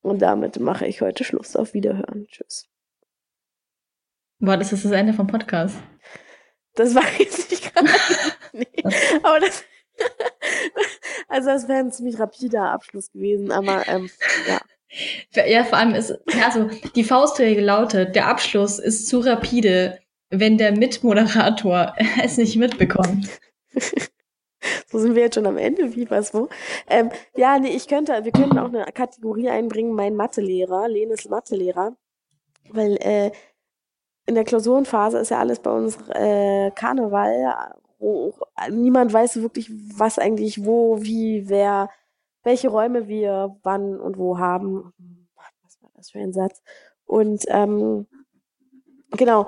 Und 0.00 0.20
damit 0.20 0.60
mache 0.60 0.86
ich 0.86 1.00
heute 1.00 1.24
Schluss. 1.24 1.56
Auf 1.56 1.74
Wiederhören. 1.74 2.28
Tschüss. 2.28 2.68
Boah, 4.38 4.56
das 4.56 4.72
ist 4.72 4.84
das 4.84 4.92
Ende 4.92 5.12
vom 5.12 5.26
Podcast. 5.26 5.76
Das 6.74 6.94
war 6.94 7.02
jetzt 7.18 7.50
nicht 7.50 7.74
gerade. 7.74 7.90
nee, 8.52 8.68
aber 9.22 9.40
das. 9.40 9.64
Also, 11.28 11.48
das 11.48 11.68
wäre 11.68 11.80
ein 11.80 11.92
ziemlich 11.92 12.18
rapider 12.18 12.70
Abschluss 12.70 13.10
gewesen, 13.12 13.50
aber 13.50 13.86
ähm, 13.88 14.10
ja. 14.48 14.60
Ja, 15.46 15.64
vor 15.64 15.78
allem 15.78 15.94
ist, 15.94 16.16
also 16.44 16.70
die 16.94 17.02
Faustregel 17.02 17.64
lautet, 17.64 18.14
der 18.14 18.28
Abschluss 18.28 18.78
ist 18.78 19.08
zu 19.08 19.18
rapide, 19.20 19.98
wenn 20.30 20.56
der 20.58 20.72
Mitmoderator 20.72 21.94
es 22.22 22.36
nicht 22.36 22.56
mitbekommt. 22.56 23.28
So 24.88 24.98
sind 24.98 25.14
wir 25.14 25.22
jetzt 25.22 25.34
schon 25.34 25.46
am 25.46 25.58
Ende, 25.58 25.94
wie 25.94 26.10
was 26.10 26.32
wo. 26.32 26.48
Ähm, 26.88 27.10
ja, 27.36 27.58
nee, 27.58 27.76
ich 27.76 27.86
könnte, 27.86 28.24
wir 28.24 28.32
könnten 28.32 28.58
auch 28.58 28.68
eine 28.68 28.86
Kategorie 28.94 29.50
einbringen, 29.50 29.92
mein 29.92 30.16
Mathelehrer, 30.16 30.88
Lenes 30.88 31.28
Mathelehrer. 31.28 31.96
Weil 32.70 32.96
äh, 33.02 33.30
in 34.26 34.34
der 34.34 34.44
Klausurenphase 34.44 35.18
ist 35.18 35.30
ja 35.30 35.38
alles 35.38 35.58
bei 35.58 35.70
uns 35.70 35.98
äh, 36.08 36.70
Karneval. 36.70 37.74
Niemand 38.70 39.12
weiß 39.12 39.40
wirklich, 39.40 39.70
was 39.96 40.18
eigentlich 40.18 40.64
wo, 40.64 41.02
wie, 41.02 41.48
wer, 41.48 41.90
welche 42.42 42.68
Räume 42.68 43.08
wir 43.08 43.56
wann 43.62 43.98
und 43.98 44.18
wo 44.18 44.38
haben. 44.38 44.92
Was 45.64 45.82
war 45.82 45.90
das 45.94 46.10
für 46.10 46.18
ein 46.18 46.32
Satz? 46.32 46.62
Und 47.06 47.44
ähm, 47.48 48.06
genau, 49.10 49.46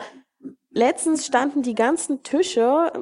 letztens 0.70 1.26
standen 1.26 1.62
die 1.62 1.75
ganzen 1.75 2.22
Tische, 2.22 2.92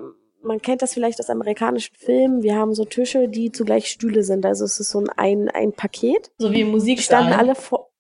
man 0.43 0.61
kennt 0.61 0.83
das 0.83 0.95
vielleicht 0.95 1.21
aus 1.21 1.31
amerikanischen 1.31 1.95
Filmen, 1.97 2.43
wir 2.43 2.57
haben 2.57 2.75
so 2.75 2.85
Tische, 2.85 3.29
die 3.29 3.51
zugleich 3.51 3.89
Stühle 3.89 4.23
sind. 4.23 4.45
Also 4.47 4.65
es 4.65 4.79
ist 4.79 4.91
so 4.91 5.05
ein, 5.17 5.49
ein 5.49 5.73
Paket. 5.73 6.31
So 6.39 6.53
wie 6.53 6.61
im 6.61 6.67
Die 6.69 6.73
Musiksaal. 6.73 7.23
standen 7.23 7.39
alle 7.39 7.55
vor. 7.55 7.91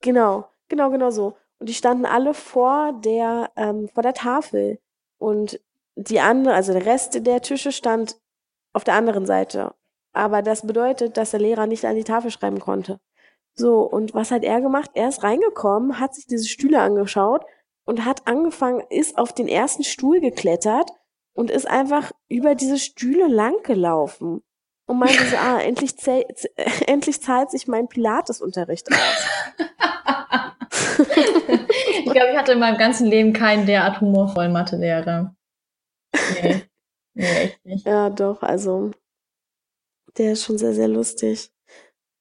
Genau, 0.00 0.46
genau, 0.68 0.90
genau 0.90 1.10
so. 1.10 1.36
Und 1.58 1.68
die 1.68 1.74
standen 1.74 2.04
alle 2.04 2.34
vor 2.34 2.92
der, 3.04 3.50
ähm, 3.56 3.88
vor 3.88 4.02
der 4.02 4.14
Tafel. 4.14 4.78
Und 5.18 5.60
die 5.96 6.20
andere, 6.20 6.54
also 6.54 6.72
der 6.72 6.86
Rest 6.86 7.26
der 7.26 7.40
Tische 7.42 7.72
stand 7.72 8.16
auf 8.72 8.84
der 8.84 8.94
anderen 8.94 9.26
Seite. 9.26 9.74
Aber 10.12 10.42
das 10.42 10.66
bedeutet, 10.66 11.16
dass 11.16 11.32
der 11.32 11.40
Lehrer 11.40 11.66
nicht 11.66 11.84
an 11.84 11.96
die 11.96 12.04
Tafel 12.04 12.30
schreiben 12.30 12.60
konnte. 12.60 13.00
So, 13.54 13.80
und 13.82 14.14
was 14.14 14.30
hat 14.30 14.42
er 14.42 14.60
gemacht? 14.60 14.90
Er 14.94 15.08
ist 15.08 15.22
reingekommen, 15.22 16.00
hat 16.00 16.14
sich 16.14 16.26
diese 16.26 16.48
Stühle 16.48 16.80
angeschaut 16.80 17.44
und 17.84 18.04
hat 18.04 18.26
angefangen, 18.26 18.82
ist 18.90 19.18
auf 19.18 19.32
den 19.32 19.48
ersten 19.48 19.84
Stuhl 19.84 20.20
geklettert 20.20 20.90
und 21.34 21.50
ist 21.50 21.66
einfach 21.68 22.12
über 22.28 22.54
diese 22.54 22.78
Stühle 22.78 23.28
lang 23.28 23.54
gelaufen. 23.62 24.42
Und 24.86 24.98
meinte 24.98 25.24
so, 25.24 25.36
ah, 25.36 25.60
endlich, 25.60 25.92
zäh- 25.92 26.26
endlich 26.86 27.22
zahlt 27.22 27.50
sich 27.50 27.66
mein 27.68 27.88
Pilates-Unterricht 27.88 28.88
aus. 28.92 29.56
ich 31.98 32.04
glaube, 32.12 32.30
ich 32.32 32.36
hatte 32.36 32.52
in 32.52 32.58
meinem 32.58 32.76
ganzen 32.76 33.06
Leben 33.06 33.32
keinen 33.32 33.64
derart 33.66 34.00
humorvollen 34.00 34.52
Mathelehrer. 34.52 35.34
Nee. 36.42 36.62
Nee, 37.14 37.24
echt 37.24 37.64
nicht. 37.64 37.86
Ja, 37.86 38.10
doch, 38.10 38.42
also 38.42 38.90
der 40.16 40.32
ist 40.32 40.44
schon 40.44 40.58
sehr, 40.58 40.74
sehr 40.74 40.88
lustig. 40.88 41.50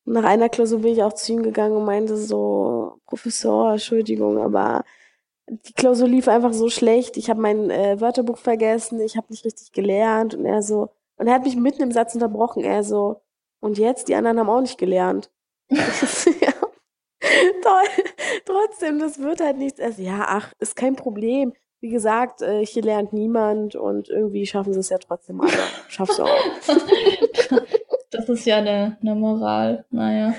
Nach 0.05 0.23
einer 0.23 0.49
Klausur 0.49 0.79
bin 0.79 0.93
ich 0.93 1.03
auch 1.03 1.13
zu 1.13 1.33
ihm 1.33 1.43
gegangen 1.43 1.77
und 1.77 1.85
meinte 1.85 2.17
so, 2.17 2.99
Professor, 3.05 3.73
Entschuldigung, 3.73 4.37
aber 4.37 4.83
die 5.47 5.73
Klausur 5.73 6.07
lief 6.07 6.27
einfach 6.27 6.53
so 6.53 6.69
schlecht. 6.69 7.17
Ich 7.17 7.29
habe 7.29 7.41
mein 7.41 7.69
äh, 7.69 7.99
Wörterbuch 8.01 8.37
vergessen, 8.37 8.99
ich 9.01 9.17
habe 9.17 9.27
nicht 9.29 9.45
richtig 9.45 9.71
gelernt 9.71 10.35
und 10.35 10.45
er 10.45 10.61
so, 10.61 10.89
und 11.17 11.27
er 11.27 11.35
hat 11.35 11.43
mich 11.43 11.55
mitten 11.55 11.83
im 11.83 11.91
Satz 11.91 12.15
unterbrochen. 12.15 12.63
Er 12.63 12.83
so, 12.83 13.21
und 13.59 13.77
jetzt, 13.77 14.07
die 14.09 14.15
anderen 14.15 14.39
haben 14.39 14.49
auch 14.49 14.61
nicht 14.61 14.77
gelernt. 14.77 15.31
Toll. 15.69 15.77
Trotzdem, 18.45 18.99
das 18.99 19.19
wird 19.19 19.41
halt 19.41 19.57
nichts. 19.57 19.79
Also, 19.79 20.01
ja, 20.01 20.25
ach, 20.27 20.53
ist 20.59 20.75
kein 20.75 20.95
Problem. 20.95 21.53
Wie 21.83 21.89
gesagt, 21.89 22.41
äh, 22.41 22.65
hier 22.65 22.81
lernt 22.81 23.11
niemand 23.11 23.75
und 23.75 24.07
irgendwie 24.07 24.45
schaffen 24.45 24.71
sie 24.71 24.79
es 24.79 24.87
ja 24.87 24.99
trotzdem 24.99 25.41
alle. 25.41 25.51
Schaffst 25.89 26.17
du 26.17 26.23
auch. 26.23 26.29
Das 28.09 28.29
ist 28.29 28.45
ja 28.45 28.57
eine, 28.57 28.95
eine 29.01 29.15
Moral. 29.15 29.85
Naja. 29.89 30.35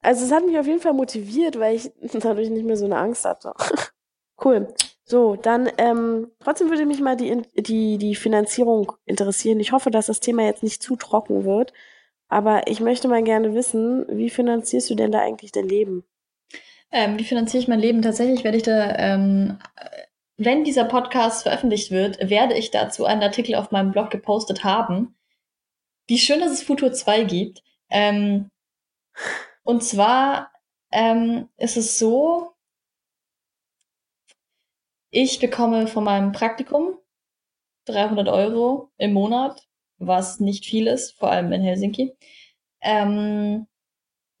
Also 0.00 0.24
es 0.24 0.32
hat 0.32 0.44
mich 0.46 0.58
auf 0.58 0.66
jeden 0.66 0.80
Fall 0.80 0.94
motiviert, 0.94 1.60
weil 1.60 1.76
ich 1.76 1.92
dadurch 2.20 2.50
nicht 2.50 2.64
mehr 2.64 2.76
so 2.76 2.86
eine 2.86 2.96
Angst 2.96 3.24
hatte. 3.24 3.52
cool. 4.44 4.74
So, 5.04 5.36
dann 5.36 5.70
ähm, 5.78 6.32
trotzdem 6.40 6.70
würde 6.70 6.86
mich 6.86 7.00
mal 7.00 7.16
die, 7.16 7.42
die, 7.54 7.98
die 7.98 8.14
Finanzierung 8.16 8.92
interessieren. 9.04 9.60
Ich 9.60 9.70
hoffe, 9.70 9.92
dass 9.92 10.06
das 10.06 10.18
Thema 10.18 10.42
jetzt 10.42 10.64
nicht 10.64 10.82
zu 10.82 10.96
trocken 10.96 11.44
wird. 11.44 11.72
Aber 12.28 12.66
ich 12.66 12.80
möchte 12.80 13.06
mal 13.06 13.22
gerne 13.22 13.54
wissen, 13.54 14.06
wie 14.08 14.30
finanzierst 14.30 14.90
du 14.90 14.96
denn 14.96 15.12
da 15.12 15.20
eigentlich 15.20 15.52
dein 15.52 15.68
Leben? 15.68 16.04
Ähm, 16.92 17.18
wie 17.18 17.24
finanziere 17.24 17.62
ich 17.62 17.68
mein 17.68 17.80
Leben? 17.80 18.02
Tatsächlich 18.02 18.44
werde 18.44 18.56
ich 18.56 18.64
da, 18.64 18.96
ähm, 18.96 19.58
äh, 19.76 20.06
wenn 20.36 20.64
dieser 20.64 20.84
Podcast 20.84 21.42
veröffentlicht 21.44 21.90
wird, 21.90 22.30
werde 22.30 22.56
ich 22.56 22.70
dazu 22.70 23.04
einen 23.04 23.22
Artikel 23.22 23.54
auf 23.54 23.70
meinem 23.70 23.92
Blog 23.92 24.10
gepostet 24.10 24.64
haben. 24.64 25.14
Wie 26.08 26.18
schön, 26.18 26.40
dass 26.40 26.50
es 26.50 26.62
Futur 26.62 26.92
2 26.92 27.24
gibt. 27.24 27.62
Ähm, 27.90 28.50
und 29.62 29.84
zwar 29.84 30.52
ähm, 30.92 31.48
ist 31.56 31.76
es 31.76 31.98
so, 31.98 32.52
ich 35.10 35.40
bekomme 35.40 35.86
von 35.86 36.04
meinem 36.04 36.32
Praktikum 36.32 36.96
300 37.86 38.28
Euro 38.28 38.90
im 38.96 39.12
Monat, 39.12 39.66
was 39.98 40.40
nicht 40.40 40.64
viel 40.64 40.86
ist, 40.86 41.18
vor 41.18 41.30
allem 41.30 41.52
in 41.52 41.62
Helsinki. 41.62 42.16
Ähm, 42.80 43.66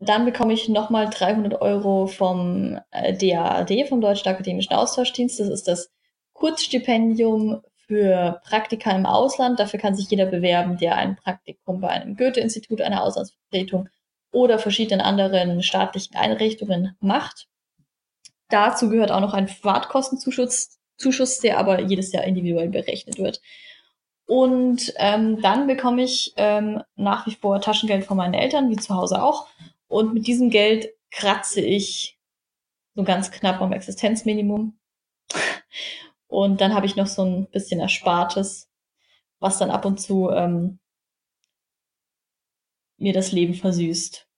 dann 0.00 0.24
bekomme 0.24 0.54
ich 0.54 0.68
nochmal 0.68 1.10
300 1.10 1.60
Euro 1.60 2.06
vom 2.06 2.80
äh, 2.90 3.12
DAAD, 3.12 3.86
vom 3.88 4.00
Deutschen 4.00 4.28
Akademischen 4.28 4.72
Austauschdienst. 4.72 5.38
Das 5.38 5.48
ist 5.48 5.68
das 5.68 5.90
Kurzstipendium 6.32 7.60
für 7.86 8.40
Praktika 8.44 8.92
im 8.92 9.04
Ausland. 9.04 9.60
Dafür 9.60 9.78
kann 9.78 9.94
sich 9.94 10.08
jeder 10.10 10.26
bewerben, 10.26 10.78
der 10.78 10.96
ein 10.96 11.16
Praktikum 11.16 11.80
bei 11.80 11.88
einem 11.88 12.16
Goethe-Institut, 12.16 12.80
einer 12.80 13.02
Auslandsvertretung 13.02 13.88
oder 14.32 14.58
verschiedenen 14.58 15.02
anderen 15.02 15.62
staatlichen 15.62 16.16
Einrichtungen 16.16 16.96
macht. 17.00 17.48
Dazu 18.48 18.88
gehört 18.88 19.10
auch 19.12 19.20
noch 19.20 19.34
ein 19.34 19.48
Fahrtkostenzuschuss, 19.48 20.78
Zuschuss, 20.96 21.40
der 21.40 21.58
aber 21.58 21.80
jedes 21.80 22.12
Jahr 22.12 22.24
individuell 22.24 22.68
berechnet 22.68 23.18
wird. 23.18 23.40
Und 24.26 24.94
ähm, 24.96 25.42
dann 25.42 25.66
bekomme 25.66 26.02
ich 26.04 26.32
ähm, 26.36 26.82
nach 26.94 27.26
wie 27.26 27.34
vor 27.34 27.60
Taschengeld 27.60 28.04
von 28.04 28.16
meinen 28.16 28.34
Eltern, 28.34 28.70
wie 28.70 28.76
zu 28.76 28.94
Hause 28.94 29.22
auch. 29.22 29.48
Und 29.90 30.14
mit 30.14 30.28
diesem 30.28 30.50
Geld 30.50 30.94
kratze 31.10 31.60
ich 31.60 32.16
so 32.94 33.02
ganz 33.02 33.32
knapp 33.32 33.60
am 33.60 33.72
Existenzminimum. 33.72 34.78
Und 36.28 36.60
dann 36.60 36.74
habe 36.74 36.86
ich 36.86 36.94
noch 36.94 37.08
so 37.08 37.24
ein 37.24 37.50
bisschen 37.50 37.80
Erspartes, 37.80 38.70
was 39.40 39.58
dann 39.58 39.70
ab 39.70 39.84
und 39.84 40.00
zu 40.00 40.30
ähm, 40.30 40.78
mir 42.98 43.12
das 43.12 43.32
Leben 43.32 43.54
versüßt. 43.54 44.28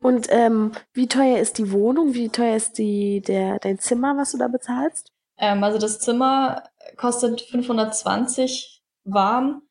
Und 0.00 0.28
ähm, 0.30 0.72
wie 0.94 1.06
teuer 1.06 1.38
ist 1.38 1.58
die 1.58 1.70
Wohnung? 1.70 2.14
Wie 2.14 2.30
teuer 2.30 2.56
ist 2.56 2.78
die, 2.78 3.20
der, 3.20 3.58
dein 3.58 3.78
Zimmer, 3.78 4.16
was 4.16 4.32
du 4.32 4.38
da 4.38 4.48
bezahlst? 4.48 5.12
Ähm, 5.36 5.62
also 5.62 5.78
das 5.78 6.00
Zimmer 6.00 6.64
kostet 6.96 7.42
520 7.42 8.82
warm, 9.04 9.68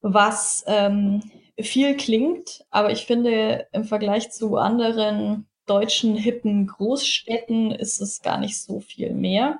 was 0.00 0.64
ähm, 0.66 1.30
viel 1.58 1.96
klingt, 1.96 2.64
aber 2.70 2.90
ich 2.90 3.06
finde 3.06 3.66
im 3.72 3.84
Vergleich 3.84 4.30
zu 4.30 4.56
anderen 4.56 5.48
deutschen 5.66 6.16
hippen 6.16 6.66
Großstädten 6.66 7.72
ist 7.72 8.00
es 8.00 8.22
gar 8.22 8.38
nicht 8.38 8.60
so 8.60 8.80
viel 8.80 9.12
mehr. 9.12 9.58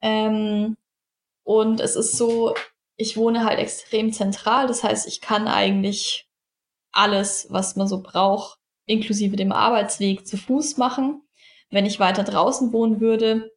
Ähm, 0.00 0.76
und 1.44 1.80
es 1.80 1.96
ist 1.96 2.16
so, 2.16 2.54
ich 2.96 3.16
wohne 3.16 3.44
halt 3.44 3.58
extrem 3.58 4.12
zentral, 4.12 4.66
das 4.66 4.84
heißt, 4.84 5.06
ich 5.06 5.20
kann 5.20 5.48
eigentlich 5.48 6.28
alles, 6.92 7.46
was 7.50 7.76
man 7.76 7.88
so 7.88 8.02
braucht, 8.02 8.58
inklusive 8.86 9.36
dem 9.36 9.52
Arbeitsweg 9.52 10.26
zu 10.26 10.36
Fuß 10.36 10.78
machen. 10.78 11.22
Wenn 11.70 11.86
ich 11.86 12.00
weiter 12.00 12.24
draußen 12.24 12.72
wohnen 12.72 13.00
würde, 13.00 13.52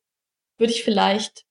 würde 0.58 0.74
ich 0.74 0.84
vielleicht 0.84 1.46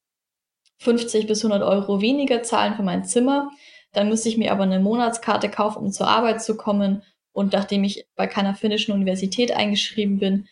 50 0.78 1.26
bis 1.26 1.44
100 1.44 1.62
Euro 1.66 2.00
weniger 2.00 2.42
zahlen 2.42 2.74
für 2.74 2.82
mein 2.82 3.04
Zimmer. 3.04 3.50
Dann 3.92 4.08
müsste 4.08 4.28
ich 4.28 4.36
mir 4.36 4.52
aber 4.52 4.64
eine 4.64 4.80
Monatskarte 4.80 5.50
kaufen, 5.50 5.84
um 5.84 5.92
zur 5.92 6.08
Arbeit 6.08 6.42
zu 6.42 6.56
kommen. 6.56 7.02
Und 7.32 7.52
nachdem 7.52 7.84
ich 7.84 8.06
bei 8.16 8.26
keiner 8.26 8.54
finnischen 8.54 8.94
Universität 8.94 9.52
eingeschrieben 9.52 10.18
bin, 10.18 10.48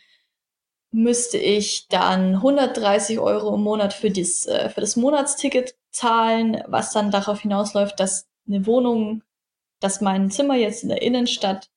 müsste 0.90 1.38
ich 1.38 1.86
dann 1.88 2.36
130 2.36 3.18
Euro 3.18 3.54
im 3.54 3.62
Monat 3.62 3.92
für, 3.92 4.10
dies, 4.10 4.46
äh, 4.46 4.70
für 4.70 4.80
das 4.80 4.96
Monatsticket 4.96 5.76
zahlen, 5.90 6.62
was 6.66 6.92
dann 6.92 7.10
darauf 7.10 7.40
hinausläuft, 7.40 8.00
dass 8.00 8.28
eine 8.46 8.66
Wohnung, 8.66 9.22
dass 9.80 10.00
mein 10.00 10.30
Zimmer 10.30 10.56
jetzt 10.56 10.82
in 10.82 10.88
der 10.88 11.02
Innenstadt 11.02 11.68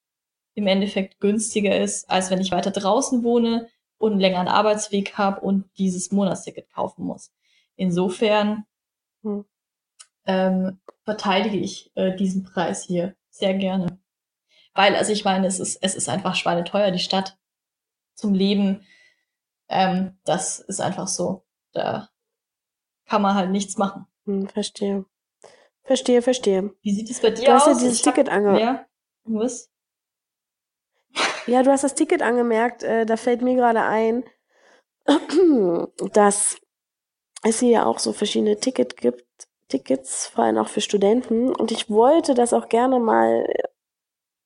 im 0.53 0.67
Endeffekt 0.67 1.19
günstiger 1.19 1.77
ist, 1.77 2.09
als 2.09 2.29
wenn 2.31 2.41
ich 2.41 2.51
weiter 2.51 2.71
draußen 2.71 3.23
wohne 3.23 3.67
und 3.97 4.13
einen 4.13 4.21
längeren 4.21 4.47
Arbeitsweg 4.47 5.17
habe 5.17 5.41
und 5.41 5.65
dieses 5.77 6.11
Monatsticket 6.11 6.69
kaufen 6.71 7.05
muss. 7.05 7.31
Insofern 7.75 8.65
Hm. 9.23 9.45
Ähm, 10.25 10.79
verteidige 11.03 11.57
ich 11.57 11.91
äh, 11.95 12.15
diesen 12.15 12.43
Preis 12.43 12.83
hier 12.83 13.15
sehr 13.29 13.53
gerne. 13.53 13.99
Weil, 14.73 14.95
also 14.95 15.11
ich 15.11 15.25
meine, 15.25 15.47
es 15.47 15.59
ist, 15.59 15.77
es 15.81 15.95
ist 15.95 16.09
einfach 16.09 16.35
schweineteuer, 16.35 16.91
die 16.91 16.99
Stadt 16.99 17.37
zum 18.15 18.33
Leben. 18.33 18.85
Ähm, 19.67 20.17
das 20.23 20.59
ist 20.59 20.79
einfach 20.81 21.07
so. 21.07 21.45
Da 21.73 22.09
kann 23.05 23.21
man 23.21 23.35
halt 23.35 23.51
nichts 23.51 23.77
machen. 23.77 24.05
Hm, 24.25 24.47
verstehe. 24.47 25.05
Verstehe, 25.83 26.21
verstehe. 26.21 26.73
Wie 26.81 26.93
sieht 26.93 27.09
es 27.09 27.21
bei 27.21 27.31
dir 27.31 27.45
Du 27.45 27.51
hast 27.51 27.67
aus? 27.67 27.67
ja 27.67 27.79
dieses 27.79 27.97
Ich 27.97 28.01
Ticket 28.03 28.29
ange... 28.29 28.59
Ja, 28.59 28.85
was? 29.23 29.69
Ja, 31.47 31.63
du 31.63 31.71
hast 31.71 31.83
das 31.83 31.95
Ticket 31.95 32.21
angemerkt. 32.21 32.83
Äh, 32.83 33.05
da 33.05 33.17
fällt 33.17 33.41
mir 33.41 33.55
gerade 33.55 33.81
ein, 33.81 34.23
dass 36.13 36.57
es 37.43 37.59
hier 37.59 37.71
ja 37.71 37.85
auch 37.85 37.99
so 37.99 38.13
verschiedene 38.13 38.59
Ticket 38.59 38.95
gibt, 38.97 39.49
Tickets, 39.71 40.27
vor 40.27 40.43
allem 40.43 40.57
auch 40.57 40.67
für 40.67 40.81
Studenten. 40.81 41.55
Und 41.55 41.71
ich 41.71 41.89
wollte 41.89 42.33
das 42.33 42.53
auch 42.53 42.69
gerne 42.69 42.99
mal 42.99 43.47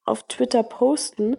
auf 0.06 0.24
Twitter 0.24 0.64
posten. 0.64 1.38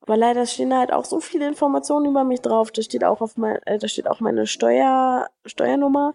Aber 0.00 0.16
leider 0.16 0.46
stehen 0.46 0.70
da 0.70 0.78
halt 0.78 0.92
auch 0.92 1.04
so 1.04 1.20
viele 1.20 1.48
Informationen 1.48 2.06
über 2.06 2.24
mich 2.24 2.40
drauf. 2.40 2.70
Da 2.70 2.82
steht 2.82 3.04
auch 3.04 3.20
auf 3.20 3.36
mein, 3.36 3.56
äh, 3.64 3.78
da 3.78 3.88
steht 3.88 4.06
auch 4.06 4.20
meine 4.20 4.46
Steuer, 4.46 5.28
Steuernummer, 5.44 6.14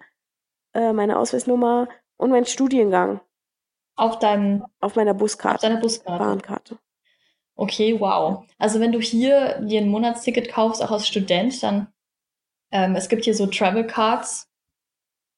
äh, 0.74 0.94
meine 0.94 1.18
Ausweisnummer 1.18 1.88
und 2.18 2.32
mein 2.32 2.46
Studiengang. 2.46 3.20
Auf 3.96 4.20
deinem, 4.20 4.66
auf 4.80 4.96
meiner 4.96 5.14
Buskarte. 5.14 5.56
Auf 5.56 5.62
deiner 5.62 5.82
Buskarte. 5.82 6.24
Bahnkarte. 6.24 6.80
Okay, 7.56 8.00
wow. 8.00 8.46
Also 8.58 8.80
wenn 8.80 8.94
du 8.94 9.02
hier 9.02 9.60
dir 9.60 9.82
ein 9.82 9.90
Monatsticket 9.90 10.50
kaufst, 10.50 10.82
auch 10.82 10.92
als 10.92 11.08
Student, 11.08 11.62
dann 11.62 11.92
ähm, 12.72 12.96
es 12.96 13.10
gibt 13.10 13.26
hier 13.26 13.34
so 13.34 13.48
Travel 13.48 13.86
Cards. 13.86 14.50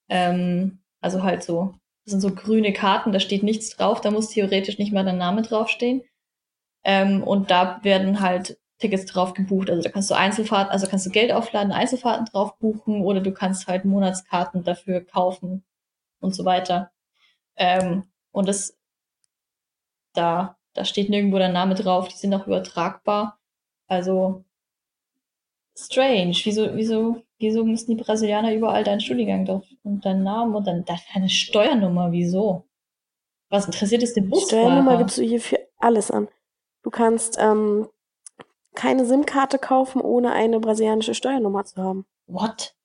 Ähm, 0.09 0.80
also 1.01 1.24
halt 1.24 1.43
so, 1.43 1.75
das 2.05 2.12
sind 2.12 2.22
so 2.22 2.34
grüne 2.34 2.74
Karten, 2.74 3.12
da 3.12 3.20
steht 3.20 3.43
nichts 3.43 3.75
drauf, 3.75 4.01
da 4.01 4.12
muss 4.12 4.29
theoretisch 4.29 4.77
nicht 4.77 4.93
mal 4.93 5.03
dein 5.03 5.17
Name 5.17 5.41
draufstehen. 5.41 6.03
Ähm, 6.84 7.24
und 7.24 7.51
da 7.51 7.84
werden 7.84 8.22
halt 8.22 8.58
Tickets 8.79 9.05
drauf 9.05 9.34
gebucht. 9.34 9.70
Also 9.70 9.81
da 9.84 9.89
kannst 9.89 10.10
du 10.10 10.15
Einzelfahrten, 10.15 10.72
also 10.72 10.88
kannst 10.88 11.05
du 11.05 11.12
Geld 11.12 11.31
aufladen, 11.31 11.72
Einzelfahrten 11.72 12.25
drauf 12.25 12.58
buchen 12.58 13.01
oder 13.03 13.22
du 13.22 13.31
kannst 13.31 13.67
halt 13.67 13.86
Monatskarten 13.86 14.63
dafür 14.63 15.01
kaufen 15.01 15.63
und 16.20 16.36
so 16.36 16.46
weiter. 16.46 16.91
Ähm, 17.55 18.05
und 18.31 18.48
das, 18.48 18.77
da, 20.13 20.58
da 20.74 20.86
steht 20.86 21.10
nirgendwo 21.10 21.38
der 21.38 21.50
Name 21.50 21.75
drauf, 21.75 22.08
die 22.08 22.17
sind 22.17 22.34
auch 22.34 22.48
übertragbar. 22.48 23.39
Also 23.88 24.43
strange. 25.77 26.35
Wieso, 26.43 26.75
wieso, 26.75 27.21
wieso 27.39 27.63
müssen 27.65 27.95
die 27.95 28.03
Brasilianer 28.03 28.53
überall 28.53 28.83
deinen 28.83 29.01
Studiengang 29.01 29.45
drauf 29.45 29.63
und 29.83 30.05
deinen 30.05 30.23
Namen 30.23 30.55
und 30.55 30.65
dann 30.67 30.85
deine 30.85 31.29
Steuernummer? 31.29 32.11
Wieso? 32.11 32.67
Was 33.49 33.65
interessiert 33.65 34.03
es 34.03 34.13
den 34.13 34.29
Busfahrer? 34.29 34.63
Steuernummer 34.63 34.97
gibst 34.97 35.17
du 35.17 35.23
hier 35.23 35.41
für 35.41 35.59
alles 35.77 36.11
an. 36.11 36.29
Du 36.83 36.89
kannst 36.89 37.37
ähm, 37.39 37.87
keine 38.73 39.05
SIM-Karte 39.05 39.59
kaufen, 39.59 40.01
ohne 40.01 40.31
eine 40.31 40.59
brasilianische 40.59 41.13
Steuernummer 41.13 41.65
zu 41.65 41.81
haben. 41.81 42.05
What? 42.27 42.75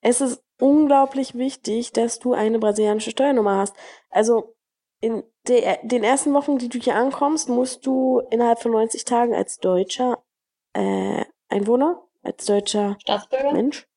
Es 0.00 0.20
ist 0.20 0.42
unglaublich 0.60 1.34
wichtig, 1.34 1.92
dass 1.92 2.18
du 2.18 2.32
eine 2.32 2.58
brasilianische 2.58 3.10
Steuernummer 3.10 3.56
hast. 3.56 3.74
Also 4.10 4.54
in 5.00 5.22
der, 5.46 5.78
den 5.82 6.04
ersten 6.04 6.34
Wochen, 6.34 6.58
die 6.58 6.68
du 6.68 6.78
hier 6.78 6.96
ankommst, 6.96 7.48
musst 7.48 7.86
du 7.86 8.20
innerhalb 8.30 8.60
von 8.60 8.72
90 8.72 9.04
Tagen 9.04 9.34
als 9.34 9.58
Deutscher 9.58 10.22
äh, 10.72 11.24
Einwohner, 11.48 12.02
als 12.22 12.44
deutscher 12.44 12.96
Staatsbürger? 13.00 13.52
Mensch, 13.52 13.88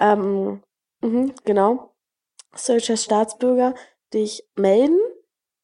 ähm, 0.00 0.62
mh, 1.00 1.32
genau, 1.44 1.94
als 2.50 2.66
deutscher 2.66 2.96
Staatsbürger 2.96 3.74
dich 4.12 4.44
melden 4.56 4.98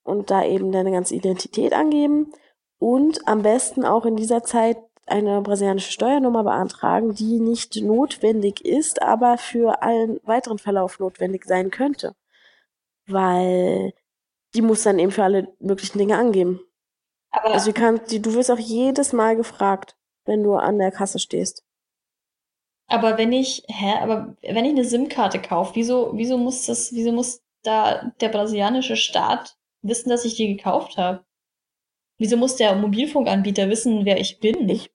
und 0.03 0.31
da 0.31 0.45
eben 0.45 0.73
deine 0.73 0.93
ganze 0.93 1.15
Identität 1.15 1.73
angeben 1.73 2.33
und 2.79 3.27
am 3.27 3.43
besten 3.43 3.85
auch 3.85 4.05
in 4.05 4.17
dieser 4.17 4.43
Zeit 4.43 4.79
eine 5.07 5.41
brasilianische 5.43 5.93
Steuernummer 5.93 6.45
beantragen, 6.45 7.15
die 7.15 7.39
nicht 7.41 7.77
notwendig 7.77 8.65
ist, 8.65 9.03
aber 9.03 9.39
für 9.39 9.83
allen 9.83 10.19
weiteren 10.25 10.59
Verlauf 10.59 10.99
notwendig 10.99 11.45
sein 11.45 11.71
könnte. 11.71 12.15
Weil 13.07 13.93
die 14.55 14.63
muss 14.63 14.83
dann 14.83 14.99
eben 14.99 15.13
für 15.13 15.25
alle 15.25 15.49
möglichen 15.59 15.99
Dinge 15.99 16.17
angeben. 16.17 16.61
Aber 17.31 17.53
also 17.53 17.73
du 17.73 17.79
kannst, 17.79 18.13
du 18.13 18.35
wirst 18.35 18.51
auch 18.51 18.59
jedes 18.59 19.13
Mal 19.13 19.37
gefragt, 19.37 19.97
wenn 20.25 20.43
du 20.43 20.55
an 20.55 20.79
der 20.79 20.91
Kasse 20.91 21.19
stehst. 21.19 21.65
Aber 22.87 23.17
wenn 23.19 23.33
ich, 23.33 23.65
hä, 23.69 23.95
aber 24.01 24.37
wenn 24.43 24.65
ich 24.65 24.73
eine 24.73 24.85
SIM-Karte 24.85 25.41
kaufe, 25.41 25.75
wieso, 25.75 26.13
wieso 26.15 26.37
muss 26.37 26.67
das, 26.67 26.93
wieso 26.93 27.13
muss 27.13 27.43
da 27.63 28.13
der 28.21 28.29
brasilianische 28.29 28.97
Staat 28.97 29.57
wissen, 29.83 30.11
dass 30.11 30.25
ich 30.25 30.35
die 30.35 30.57
gekauft 30.57 30.97
habe? 30.97 31.25
Wieso 32.19 32.37
muss 32.37 32.57
der 32.57 32.75
Mobilfunkanbieter 32.77 33.69
wissen, 33.71 34.05
wer 34.05 34.21
ich 34.21 34.39
bin? 34.39 34.69
Ich, 34.69 34.93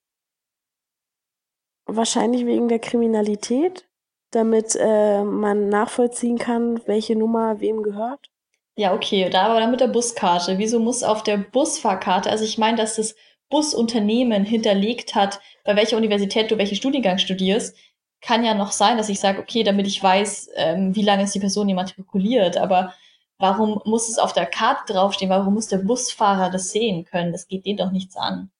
wahrscheinlich 1.85 2.45
wegen 2.45 2.67
der 2.67 2.79
Kriminalität, 2.79 3.87
damit 4.31 4.75
äh, 4.79 5.23
man 5.23 5.69
nachvollziehen 5.69 6.37
kann, 6.37 6.81
welche 6.87 7.15
Nummer 7.15 7.59
wem 7.59 7.83
gehört. 7.83 8.29
Ja, 8.77 8.93
okay, 8.93 9.29
da 9.29 9.47
aber 9.47 9.59
dann 9.59 9.71
mit 9.71 9.81
der 9.81 9.87
Buskarte. 9.87 10.57
Wieso 10.57 10.79
muss 10.79 11.03
auf 11.03 11.23
der 11.23 11.37
Busfahrkarte, 11.37 12.29
also 12.29 12.45
ich 12.45 12.57
meine, 12.57 12.77
dass 12.77 12.95
das 12.95 13.15
Busunternehmen 13.49 14.45
hinterlegt 14.45 15.15
hat, 15.15 15.39
bei 15.63 15.75
welcher 15.75 15.97
Universität 15.97 16.51
du 16.51 16.57
welchen 16.57 16.75
Studiengang 16.75 17.17
studierst, 17.17 17.75
kann 18.21 18.43
ja 18.43 18.53
noch 18.53 18.71
sein, 18.71 18.97
dass 18.97 19.09
ich 19.09 19.19
sage, 19.19 19.39
okay, 19.39 19.63
damit 19.63 19.88
ich 19.88 20.01
weiß, 20.01 20.49
ähm, 20.55 20.95
wie 20.95 21.03
lange 21.03 21.23
ist 21.23 21.35
die 21.35 21.39
Person 21.39 21.69
immatrikuliert, 21.69 22.57
aber 22.57 22.93
Warum 23.39 23.81
muss 23.85 24.09
es 24.09 24.19
auf 24.19 24.33
der 24.33 24.45
Karte 24.45 24.93
draufstehen? 24.93 25.31
Warum 25.31 25.53
muss 25.53 25.67
der 25.67 25.77
Busfahrer 25.77 26.49
das 26.51 26.71
sehen 26.71 27.05
können? 27.05 27.31
Das 27.31 27.47
geht 27.47 27.65
den 27.65 27.77
doch 27.77 27.91
nichts 27.91 28.17
an. 28.17 28.51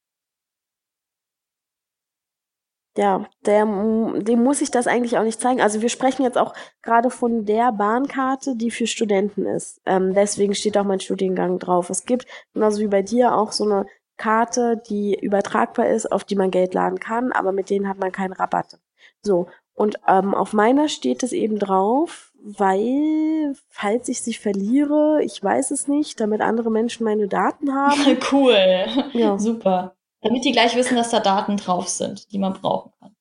Ja, 2.98 3.26
der, 3.46 3.66
dem 3.66 4.44
muss 4.44 4.62
ich 4.62 4.72
das 4.72 4.88
eigentlich 4.88 5.18
auch 5.18 5.24
nicht 5.24 5.40
zeigen. 5.40 5.62
Also 5.62 5.82
wir 5.82 5.90
sprechen 5.90 6.24
jetzt 6.24 6.38
auch 6.38 6.54
gerade 6.82 7.10
von 7.10 7.46
der 7.46 7.72
Bahnkarte, 7.72 8.56
die 8.56 8.72
für 8.72 8.88
Studenten 8.88 9.46
ist. 9.46 9.82
Ähm, 9.86 10.14
deswegen 10.14 10.56
steht 10.56 10.78
auch 10.78 10.84
mein 10.86 11.00
Studiengang 11.00 11.60
drauf. 11.60 11.90
Es 11.90 12.06
gibt, 12.06 12.26
genauso 12.54 12.80
wie 12.80 12.88
bei 12.88 13.02
dir, 13.02 13.36
auch 13.36 13.52
so 13.52 13.66
eine 13.66 13.86
Karte, 14.20 14.80
die 14.88 15.18
übertragbar 15.20 15.88
ist, 15.88 16.12
auf 16.12 16.24
die 16.24 16.36
man 16.36 16.52
Geld 16.52 16.76
laden 16.76 17.00
kann, 17.00 17.32
aber 17.32 17.52
mit 17.52 17.72
denen 17.72 17.88
hat 17.88 17.98
man 17.98 18.12
keine 18.12 18.38
Rabatte. 18.38 18.78
So, 19.24 19.48
und 19.74 19.96
ähm, 20.08 20.36
auf 20.36 20.54
meiner 20.54 20.90
steht 20.90 21.24
es 21.24 21.32
eben 21.32 21.58
drauf, 21.58 22.32
weil, 22.42 23.56
falls 23.70 24.10
ich 24.10 24.22
sie 24.22 24.34
verliere, 24.34 25.22
ich 25.24 25.42
weiß 25.42 25.72
es 25.72 25.88
nicht, 25.88 26.20
damit 26.20 26.42
andere 26.42 26.70
Menschen 26.70 27.06
meine 27.06 27.28
Daten 27.28 27.74
haben. 27.74 28.18
cool. 28.32 28.86
Ja. 29.14 29.40
Super. 29.40 29.96
Damit 30.22 30.44
die 30.44 30.52
gleich 30.52 30.76
wissen, 30.76 30.98
dass 30.98 31.12
da 31.12 31.22
Daten 31.22 31.58
drauf 31.58 31.88
sind, 31.88 32.32
die 32.32 32.40
man 32.40 32.54
brauchen 32.54 32.92
kann. 33.00 33.16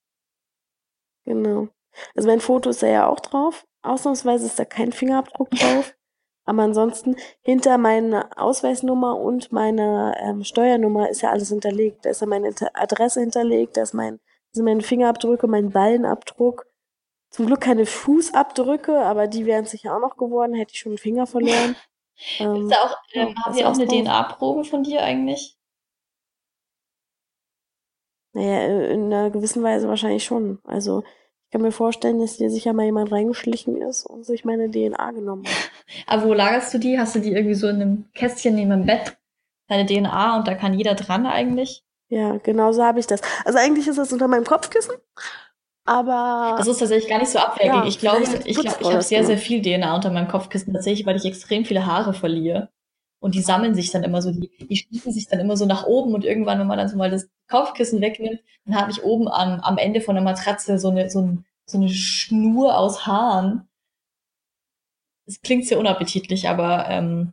Genau. 1.24 1.68
Also 2.16 2.28
mein 2.28 2.40
Foto 2.40 2.70
ist 2.70 2.82
da 2.82 2.88
ja 2.88 3.06
auch 3.06 3.20
drauf. 3.20 3.66
Ausnahmsweise 3.82 4.46
ist 4.46 4.58
da 4.58 4.64
kein 4.64 4.92
Fingerabdruck 4.92 5.50
drauf. 5.50 5.94
Aber 6.48 6.62
ansonsten 6.62 7.14
hinter 7.42 7.76
meiner 7.76 8.30
Ausweisnummer 8.36 9.18
und 9.18 9.52
meiner 9.52 10.16
ähm, 10.18 10.44
Steuernummer 10.44 11.10
ist 11.10 11.20
ja 11.20 11.30
alles 11.30 11.50
hinterlegt. 11.50 12.06
Da 12.06 12.10
ist 12.10 12.22
ja 12.22 12.26
meine 12.26 12.54
Adresse 12.72 13.20
hinterlegt, 13.20 13.76
da 13.76 13.82
ist 13.82 13.92
mein 13.92 14.18
sind 14.52 14.64
meine 14.64 14.80
Fingerabdrücke, 14.80 15.46
mein 15.46 15.68
Ballenabdruck. 15.72 16.66
Zum 17.28 17.44
Glück 17.44 17.60
keine 17.60 17.84
Fußabdrücke, 17.84 18.98
aber 18.98 19.26
die 19.26 19.44
wären 19.44 19.66
sicher 19.66 19.94
auch 19.94 20.00
noch 20.00 20.16
geworden, 20.16 20.54
hätte 20.54 20.72
ich 20.72 20.80
schon 20.80 20.92
einen 20.92 20.98
Finger 20.98 21.26
verloren. 21.26 21.76
ähm, 22.38 22.70
ist 22.70 22.78
auch, 22.78 22.96
ähm, 23.12 23.28
ja, 23.28 23.44
haben 23.44 23.54
wir 23.54 23.68
auch 23.68 23.74
eine 23.74 23.86
DNA-Probe 23.86 24.64
von 24.64 24.82
dir 24.82 25.02
eigentlich? 25.02 25.58
Naja, 28.32 28.88
in 28.88 29.12
einer 29.12 29.28
gewissen 29.28 29.62
Weise 29.62 29.86
wahrscheinlich 29.86 30.24
schon. 30.24 30.60
Also 30.64 31.04
ich 31.48 31.52
kann 31.52 31.62
mir 31.62 31.72
vorstellen, 31.72 32.18
dass 32.18 32.34
hier 32.34 32.50
sicher 32.50 32.74
mal 32.74 32.84
jemand 32.84 33.10
reingeschlichen 33.10 33.80
ist 33.80 34.04
und 34.04 34.26
sich 34.26 34.44
meine 34.44 34.70
DNA 34.70 35.12
genommen 35.12 35.46
hat. 35.46 35.70
Aber 36.06 36.24
wo 36.28 36.34
lagerst 36.34 36.74
du 36.74 36.78
die? 36.78 36.98
Hast 36.98 37.14
du 37.14 37.20
die 37.20 37.32
irgendwie 37.32 37.54
so 37.54 37.68
in 37.68 37.76
einem 37.76 38.04
Kästchen 38.12 38.54
neben 38.54 38.68
dem 38.68 38.84
Bett? 38.84 39.16
Deine 39.66 39.86
DNA 39.86 40.36
und 40.36 40.46
da 40.46 40.54
kann 40.54 40.74
jeder 40.74 40.94
dran 40.94 41.24
eigentlich? 41.24 41.84
Ja, 42.10 42.36
genau 42.36 42.72
so 42.72 42.84
habe 42.84 43.00
ich 43.00 43.06
das. 43.06 43.22
Also 43.46 43.58
eigentlich 43.58 43.88
ist 43.88 43.96
das 43.96 44.12
unter 44.12 44.28
meinem 44.28 44.44
Kopfkissen, 44.44 44.92
aber. 45.86 46.54
Das 46.58 46.66
ist 46.66 46.80
tatsächlich 46.80 47.08
gar 47.08 47.18
nicht 47.18 47.30
so 47.30 47.38
abwegig. 47.38 47.72
Ja, 47.72 47.86
ich 47.86 47.98
glaube, 47.98 48.24
ich, 48.44 48.58
glaub, 48.58 48.80
ich 48.82 48.86
habe 48.86 49.02
sehr, 49.02 49.24
sehr 49.24 49.38
viel 49.38 49.62
DNA 49.62 49.94
unter 49.94 50.10
meinem 50.10 50.28
Kopfkissen 50.28 50.74
tatsächlich, 50.74 51.06
weil 51.06 51.16
ich 51.16 51.24
extrem 51.24 51.64
viele 51.64 51.86
Haare 51.86 52.12
verliere. 52.12 52.68
Und 53.20 53.34
die 53.34 53.42
sammeln 53.42 53.74
sich 53.74 53.90
dann 53.90 54.04
immer 54.04 54.22
so, 54.22 54.30
die, 54.30 54.50
die 54.68 54.76
schließen 54.76 55.12
sich 55.12 55.26
dann 55.28 55.40
immer 55.40 55.56
so 55.56 55.66
nach 55.66 55.84
oben 55.84 56.14
und 56.14 56.24
irgendwann, 56.24 56.58
wenn 56.60 56.68
man 56.68 56.78
dann 56.78 56.88
so 56.88 56.96
mal 56.96 57.10
das 57.10 57.28
Kopfkissen 57.48 58.00
wegnimmt, 58.00 58.40
dann 58.64 58.76
habe 58.76 58.90
ich 58.90 59.02
oben 59.02 59.28
am, 59.28 59.60
am 59.60 59.78
Ende 59.78 60.00
von 60.00 60.14
der 60.14 60.22
Matratze 60.22 60.78
so 60.78 60.90
eine, 60.90 61.10
so, 61.10 61.22
ein, 61.22 61.44
so 61.66 61.78
eine 61.78 61.88
Schnur 61.88 62.78
aus 62.78 63.06
Haaren. 63.06 63.68
Es 65.26 65.40
klingt 65.40 65.66
sehr 65.66 65.78
unappetitlich, 65.78 66.48
aber 66.48 66.86
ähm, 66.88 67.32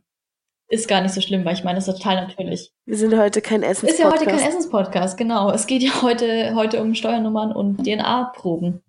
ist 0.68 0.88
gar 0.88 1.00
nicht 1.00 1.14
so 1.14 1.20
schlimm, 1.20 1.44
weil 1.44 1.54
ich 1.54 1.62
meine, 1.62 1.78
das 1.78 1.86
ist 1.86 1.96
total 1.96 2.26
natürlich. 2.26 2.72
Wir 2.84 2.96
sind 2.96 3.16
heute 3.16 3.40
kein 3.40 3.62
Essenspodcast. 3.62 3.92
Ist 3.92 3.98
ja 4.00 4.10
heute 4.10 4.24
kein 4.24 4.48
Essenspodcast, 4.48 5.16
genau. 5.16 5.50
Es 5.50 5.66
geht 5.66 5.82
ja 5.82 6.02
heute, 6.02 6.54
heute 6.56 6.82
um 6.82 6.94
Steuernummern 6.94 7.52
und 7.52 7.84
DNA-Proben. 7.84 8.82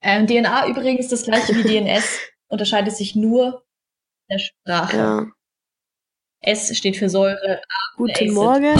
Ähm, 0.00 0.26
DNA 0.26 0.68
übrigens 0.68 1.08
das 1.08 1.24
gleiche 1.24 1.54
wie 1.54 1.62
DNS, 1.62 2.20
unterscheidet 2.48 2.96
sich 2.96 3.14
nur 3.14 3.64
in 4.28 4.36
der 4.36 4.38
Sprache. 4.38 4.96
Ja. 4.96 5.26
S 6.40 6.76
steht 6.76 6.96
für 6.96 7.08
Säure. 7.08 7.60
A 7.60 7.96
Guten 7.96 8.32
Morgen. 8.32 8.74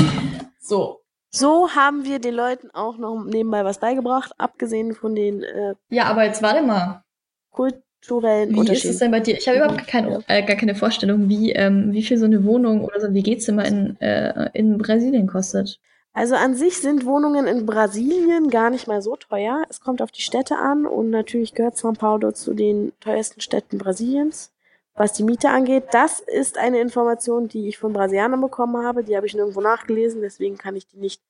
So. 0.61 1.01
So 1.31 1.71
haben 1.75 2.05
wir 2.05 2.21
den 2.21 2.35
Leuten 2.35 2.71
auch 2.73 2.97
noch 2.97 3.23
nebenbei 3.25 3.65
was 3.65 3.79
beigebracht, 3.79 4.33
abgesehen 4.39 4.95
von 4.95 5.15
den. 5.15 5.43
Äh, 5.43 5.75
ja, 5.91 6.05
aber 6.05 6.25
jetzt 6.25 6.43
warte 6.43 6.63
mal. 6.63 7.03
Kult 7.51 7.83
kulturellen 8.01 8.55
Wie 8.55 8.73
ist 8.73 8.85
es 8.85 8.99
denn 8.99 9.11
bei 9.11 9.21
dir? 9.21 9.37
Ich 9.39 9.49
habe 9.49 9.59
überhaupt 9.59 9.87
keine, 9.87 10.23
äh, 10.29 10.43
gar 10.43 10.57
keine 10.57 10.75
Vorstellung, 10.75 11.29
wie, 11.29 11.53
ähm, 11.53 11.93
wie 11.93 12.03
viel 12.03 12.19
so 12.19 12.25
eine 12.25 12.45
Wohnung 12.45 12.85
oder 12.85 13.01
so 13.01 13.07
ein 13.07 13.15
WG-Zimmer 13.15 13.65
in, 13.65 14.01
äh, 14.01 14.51
in 14.55 14.79
Brasilien 14.79 15.27
kostet. 15.27 15.81
Also 16.13 16.35
an 16.35 16.55
sich 16.55 16.79
sind 16.79 17.05
Wohnungen 17.05 17.47
in 17.47 17.67
Brasilien 17.67 18.51
gar 18.51 18.71
nicht 18.71 18.89
mal 18.89 19.03
so 19.03 19.17
teuer. 19.17 19.65
Es 19.69 19.81
kommt 19.81 20.03
auf 20.03 20.11
die 20.11 20.23
Städte 20.23 20.57
an 20.57 20.87
und 20.87 21.11
natürlich 21.11 21.55
gehört 21.55 21.77
São 21.77 21.97
Paulo 21.97 22.33
zu 22.33 22.55
den 22.55 22.93
teuersten 23.01 23.41
Städten 23.41 23.79
Brasiliens. 23.79 24.53
Was 24.99 25.13
die 25.13 25.23
Miete 25.23 25.49
angeht, 25.51 25.85
das 25.93 26.19
ist 26.19 26.59
eine 26.59 26.81
Information, 26.81 27.47
die 27.47 27.69
ich 27.69 27.79
von 27.79 27.93
Brasilianern 27.93 28.41
bekommen 28.41 28.85
habe. 28.85 29.05
Die 29.05 29.17
habe 29.17 29.27
ich 29.27 29.35
nirgendwo 29.35 29.61
nachgelesen, 29.61 30.23
deswegen 30.23 30.59
kann 30.59 30.75
ich 30.75 30.89
die 30.89 30.97
nicht 30.97 31.23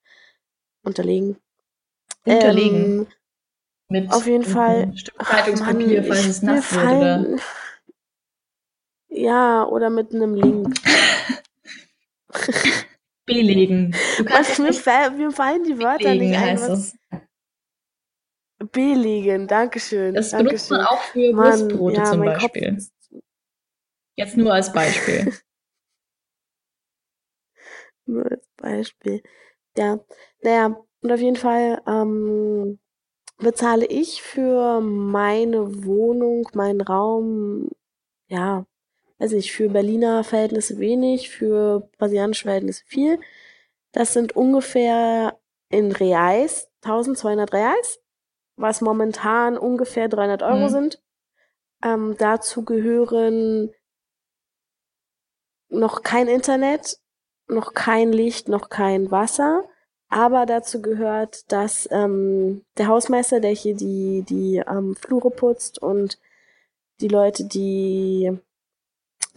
unterlegen. 0.83 1.37
Unterlegen. 2.25 3.01
Ähm, 3.01 3.07
Mit 3.91 4.11
auf 4.11 4.27
jeden 4.27 4.45
Fall. 4.45 4.91
Stück 4.97 5.23
Zeitungspapier, 5.23 6.03
falls 6.03 6.27
es 6.27 6.41
nass 6.41 6.75
wird. 6.75 6.87
Oder? 6.87 7.37
Ja, 9.11 9.65
oder 9.67 9.91
mit 9.91 10.15
einem 10.15 10.35
Link. 10.35 10.75
Belegen. 13.27 13.95
Du 14.17 14.25
kannst 14.25 14.59
mir, 14.59 14.73
fall, 14.73 15.11
mir 15.11 15.31
fallen 15.31 15.63
die 15.65 15.79
Wörter 15.79 16.09
belegen, 16.09 16.31
nicht 16.31 16.39
ein. 16.39 16.47
heißt 16.59 16.71
Was 16.71 16.95
es. 17.11 18.71
belegen, 18.73 19.47
Dankeschön. 19.47 20.15
Das 20.15 20.31
benutzt 20.31 20.71
Dankeschön. 20.71 20.77
man 20.79 20.87
auch 20.87 21.03
für 21.03 21.33
Mann, 21.35 21.61
Wurstbrote 21.61 21.97
ja, 21.97 22.05
zum 22.05 22.25
Kopf 22.25 22.41
Beispiel. 22.41 22.77
ist 22.79 22.98
Jetzt 24.19 24.37
nur 24.37 24.53
als 24.53 24.73
Beispiel. 24.73 25.33
Nur 28.07 28.25
als 28.31 28.49
Beispiel. 28.57 29.23
Ja, 29.77 30.01
naja, 30.43 30.77
und 31.03 31.13
auf 31.13 31.21
jeden 31.21 31.37
Fall 31.37 31.81
ähm, 31.87 32.81
bezahle 33.37 33.87
ich 33.87 34.23
für 34.23 34.81
meine 34.81 35.85
Wohnung, 35.85 36.49
meinen 36.55 36.81
Raum, 36.81 37.69
ja, 38.29 38.67
weiß 39.19 39.33
nicht, 39.33 39.53
für 39.53 39.69
Berliner 39.69 40.25
Verhältnisse 40.25 40.79
wenig, 40.79 41.29
für 41.31 41.89
brasilianische 41.99 42.45
Verhältnisse 42.45 42.83
viel. 42.87 43.21
Das 43.93 44.15
sind 44.15 44.35
ungefähr 44.35 45.39
in 45.69 45.93
Reais 45.93 46.71
1200 46.83 47.53
Reais, 47.53 48.01
was 48.57 48.81
momentan 48.81 49.59
ungefähr 49.59 50.09
300 50.09 50.43
Euro 50.43 50.65
Mhm. 50.65 50.71
sind. 50.71 51.03
Ähm, 51.85 52.17
dazu 52.19 52.65
gehören 52.65 53.71
noch 55.69 56.03
kein 56.03 56.29
Internet, 56.29 56.99
noch 57.49 57.75
kein 57.75 58.13
Licht, 58.13 58.49
noch 58.49 58.69
kein 58.69 59.11
Wasser. 59.11 59.65
Aber 60.11 60.47
dazu 60.47 60.81
gehört, 60.81 61.51
dass 61.53 61.89
ähm, 61.91 62.65
der 62.79 62.89
Hausmeister, 62.89 63.41
der 63.41 63.51
hier 63.51 63.75
die, 63.77 64.25
die 64.29 64.57
ähm, 64.67 64.97
Flure 64.97 65.31
putzt 65.31 65.81
und 65.83 66.19
die 67.01 67.09
Leute, 67.09 67.45
die 67.45 68.39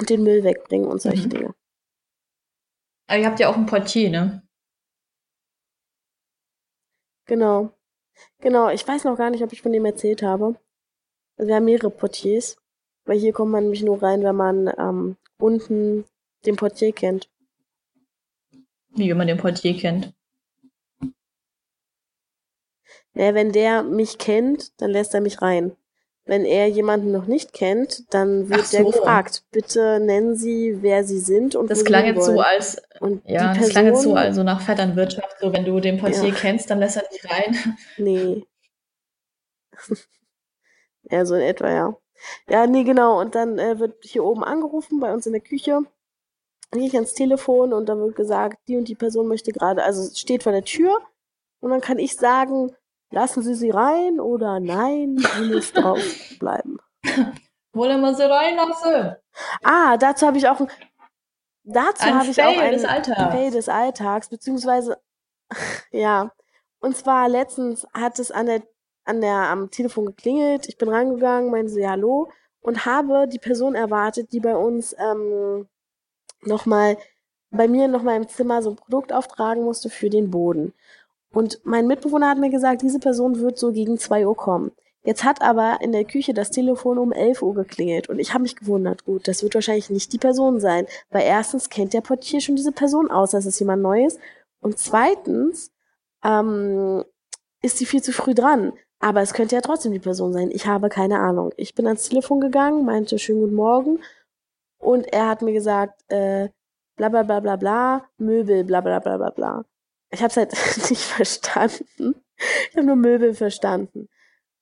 den 0.09 0.23
Müll 0.23 0.43
wegbringen 0.43 0.87
und 0.87 1.01
solche 1.01 1.27
Mhm. 1.27 1.29
Dinge. 1.29 1.55
Aber 3.07 3.19
ihr 3.19 3.27
habt 3.27 3.39
ja 3.39 3.49
auch 3.49 3.55
einen 3.55 3.65
Portier, 3.65 4.09
ne? 4.09 4.43
Genau. 7.25 7.71
Genau, 8.39 8.69
ich 8.69 8.87
weiß 8.87 9.03
noch 9.03 9.17
gar 9.17 9.29
nicht, 9.29 9.43
ob 9.43 9.51
ich 9.53 9.61
von 9.61 9.71
dem 9.71 9.85
erzählt 9.85 10.21
habe. 10.21 10.55
Also 11.37 11.47
wir 11.47 11.55
haben 11.55 11.65
mehrere 11.65 11.89
Portiers, 11.89 12.57
weil 13.05 13.19
hier 13.19 13.33
kommt 13.33 13.51
man 13.51 13.63
nämlich 13.63 13.83
nur 13.83 14.01
rein, 14.01 14.23
wenn 14.23 14.35
man 14.35 14.67
ähm, 14.77 15.17
unten 15.37 16.05
den 16.45 16.55
Portier 16.55 16.91
kennt. 16.93 17.29
Wie 18.93 19.09
wenn 19.09 19.17
man 19.17 19.27
den 19.27 19.37
Portier 19.37 19.77
kennt. 19.77 20.13
Naja, 23.13 23.33
wenn 23.33 23.51
der 23.51 23.83
mich 23.83 24.17
kennt, 24.17 24.81
dann 24.81 24.91
lässt 24.91 25.13
er 25.13 25.21
mich 25.21 25.41
rein. 25.41 25.75
Wenn 26.25 26.45
er 26.45 26.67
jemanden 26.67 27.11
noch 27.11 27.25
nicht 27.25 27.51
kennt, 27.51 28.13
dann 28.13 28.47
wird 28.49 28.61
Ach 28.63 28.69
der 28.69 28.83
so. 28.83 28.91
gefragt, 28.91 29.43
bitte 29.51 29.99
nennen 29.99 30.35
Sie, 30.35 30.77
wer 30.81 31.03
Sie 31.03 31.19
sind 31.19 31.55
und 31.55 31.69
Das 31.69 31.83
klang 31.83 32.05
jetzt 32.05 32.23
so 32.25 32.39
als, 32.39 32.81
Und 32.99 33.27
ja, 33.27 33.53
das 33.53 33.69
klang 33.69 33.87
jetzt 33.87 34.03
so 34.03 34.13
also 34.13 34.43
nach 34.43 34.61
Vetternwirtschaft. 34.61 35.37
So, 35.41 35.51
wenn 35.51 35.65
du 35.65 35.79
den 35.79 35.97
Portier 35.97 36.29
Ja. 36.29 36.35
kennst, 36.35 36.69
dann 36.69 36.79
lässt 36.79 36.97
er 36.97 37.03
dich 37.11 37.29
rein. 37.29 37.57
Nee. 37.97 38.45
ja, 41.03 41.25
so 41.25 41.35
in 41.35 41.41
etwa, 41.41 41.69
ja. 41.69 41.97
Ja, 42.47 42.67
nee, 42.67 42.83
genau. 42.83 43.19
Und 43.19 43.33
dann 43.33 43.57
äh, 43.57 43.79
wird 43.79 43.95
hier 44.05 44.23
oben 44.23 44.43
angerufen 44.43 44.99
bei 44.99 45.11
uns 45.11 45.25
in 45.25 45.33
der 45.33 45.41
Küche. 45.41 45.81
Dann 46.71 46.79
gehe 46.79 46.87
ich 46.87 46.95
ans 46.95 47.13
Telefon 47.13 47.73
und 47.73 47.87
dann 47.87 47.99
wird 47.99 48.15
gesagt, 48.15 48.57
die 48.67 48.77
und 48.77 48.87
die 48.87 48.95
Person 48.95 49.27
möchte 49.27 49.51
gerade, 49.51 49.83
also 49.83 50.01
es 50.03 50.17
steht 50.17 50.43
vor 50.43 50.53
der 50.53 50.63
Tür 50.63 50.97
und 51.59 51.69
dann 51.69 51.81
kann 51.81 51.99
ich 51.99 52.15
sagen, 52.15 52.73
lassen 53.11 53.43
Sie 53.43 53.55
sie 53.55 53.69
rein 53.69 54.19
oder 54.19 54.59
nein, 54.59 55.17
sie 55.17 55.53
muss 55.53 55.73
drauf 55.73 55.99
bleiben. 56.39 56.77
Wollen 57.73 58.01
wir 58.01 58.13
sie 58.13 58.23
reinlassen? 58.23 59.15
Ah, 59.63 59.97
dazu 59.97 60.27
habe 60.27 60.37
ich 60.37 60.47
auch 60.47 60.59
ein, 60.59 60.69
dazu 61.63 62.05
Ein 62.05 62.19
habe 62.19 62.29
ich 62.29 62.41
auch 62.41 62.57
ein 62.57 62.71
des 62.73 62.85
Alltags. 62.85 63.33
Fail 63.33 63.51
des 63.51 63.69
Alltags, 63.69 64.29
beziehungsweise 64.29 64.97
ja. 65.91 66.31
Und 66.79 66.97
zwar 66.97 67.29
letztens 67.29 67.85
hat 67.93 68.17
es 68.17 68.31
an 68.31 68.47
der 68.47 68.63
an 69.03 69.21
der 69.21 69.49
am 69.49 69.71
Telefon 69.71 70.05
geklingelt. 70.05 70.67
Ich 70.67 70.77
bin 70.77 70.89
rangegangen, 70.89 71.51
meinte 71.51 71.71
sie 71.71 71.87
hallo 71.87 72.31
und 72.61 72.85
habe 72.85 73.27
die 73.27 73.39
Person 73.39 73.75
erwartet, 73.75 74.31
die 74.31 74.39
bei 74.39 74.55
uns 74.55 74.95
ähm, 74.97 75.67
nochmal 76.43 76.97
bei 77.51 77.67
mir 77.67 77.87
nochmal 77.87 78.17
im 78.17 78.27
Zimmer 78.27 78.61
so 78.61 78.71
ein 78.71 78.75
Produkt 78.77 79.13
auftragen 79.13 79.63
musste 79.63 79.89
für 79.89 80.09
den 80.09 80.31
Boden. 80.31 80.73
Und 81.33 81.59
mein 81.63 81.87
Mitbewohner 81.87 82.29
hat 82.29 82.37
mir 82.37 82.49
gesagt, 82.49 82.81
diese 82.81 82.99
Person 82.99 83.39
wird 83.39 83.57
so 83.57 83.71
gegen 83.71 83.97
zwei 83.97 84.25
Uhr 84.25 84.35
kommen. 84.35 84.71
Jetzt 85.03 85.23
hat 85.23 85.41
aber 85.41 85.79
in 85.81 85.91
der 85.91 86.05
Küche 86.05 86.33
das 86.33 86.51
Telefon 86.51 86.97
um 86.97 87.11
11 87.11 87.41
Uhr 87.41 87.55
geklingelt 87.55 88.07
und 88.07 88.19
ich 88.19 88.33
habe 88.33 88.43
mich 88.43 88.55
gewundert, 88.55 89.03
gut, 89.03 89.27
das 89.27 89.41
wird 89.41 89.55
wahrscheinlich 89.55 89.89
nicht 89.89 90.13
die 90.13 90.19
Person 90.19 90.59
sein, 90.59 90.85
weil 91.09 91.23
erstens 91.23 91.69
kennt 91.69 91.93
der 91.93 92.01
Portier 92.01 92.39
schon 92.39 92.55
diese 92.55 92.71
Person 92.71 93.09
aus, 93.09 93.31
das 93.31 93.47
ist 93.47 93.59
jemand 93.59 93.81
Neues 93.81 94.19
und 94.59 94.77
zweitens 94.77 95.71
ähm, 96.23 97.03
ist 97.63 97.79
sie 97.79 97.87
viel 97.87 98.03
zu 98.03 98.13
früh 98.13 98.35
dran. 98.35 98.73
Aber 98.99 99.21
es 99.21 99.33
könnte 99.33 99.55
ja 99.55 99.61
trotzdem 99.61 99.91
die 99.91 99.99
Person 99.99 100.31
sein. 100.31 100.51
Ich 100.51 100.67
habe 100.67 100.87
keine 100.89 101.19
Ahnung. 101.19 101.51
Ich 101.57 101.73
bin 101.73 101.87
ans 101.87 102.07
Telefon 102.07 102.39
gegangen, 102.39 102.85
meinte 102.85 103.17
schönen 103.17 103.41
guten 103.41 103.55
Morgen 103.55 103.99
und 104.81 105.11
er 105.13 105.29
hat 105.29 105.41
mir 105.41 105.53
gesagt, 105.53 106.03
äh, 106.11 106.49
bla 106.97 107.09
bla 107.09 107.23
bla 107.23 107.39
bla 107.39 107.55
bla, 107.55 108.05
Möbel, 108.17 108.63
bla 108.63 108.81
bla 108.81 108.99
bla 108.99 109.17
bla 109.17 109.29
bla. 109.29 109.65
Ich 110.11 110.21
habe 110.21 110.29
es 110.29 110.37
halt 110.37 110.51
nicht 110.89 111.03
verstanden. 111.03 112.15
Ich 112.69 112.75
habe 112.75 112.85
nur 112.87 112.95
Möbel 112.95 113.33
verstanden. 113.33 114.09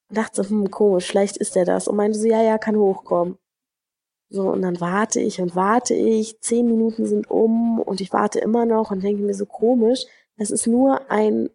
Und 0.10 0.18
dachte 0.18 0.44
so, 0.44 0.50
hm, 0.50 0.70
komisch, 0.72 1.08
vielleicht 1.08 1.38
ist 1.38 1.56
er 1.56 1.66
das. 1.66 1.88
Und 1.88 1.96
meinte 1.96 2.20
so, 2.20 2.28
ja, 2.28 2.42
ja, 2.42 2.58
kann 2.58 2.76
hochkommen. 2.76 3.38
So, 4.30 4.50
und 4.52 4.62
dann 4.62 4.80
warte 4.80 5.20
ich 5.20 5.42
und 5.42 5.56
warte 5.56 5.96
ich. 5.96 6.40
Zehn 6.42 6.68
Minuten 6.68 7.06
sind 7.06 7.32
um 7.32 7.80
und 7.80 8.02
ich 8.02 8.14
warte 8.14 8.40
immer 8.40 8.66
noch 8.66 8.92
und 8.92 9.04
denke 9.04 9.24
mir 9.24 9.34
so 9.34 9.46
komisch. 9.46 10.06
Das 10.38 10.52
ist 10.52 10.68
nur 10.68 11.10
ein, 11.10 11.50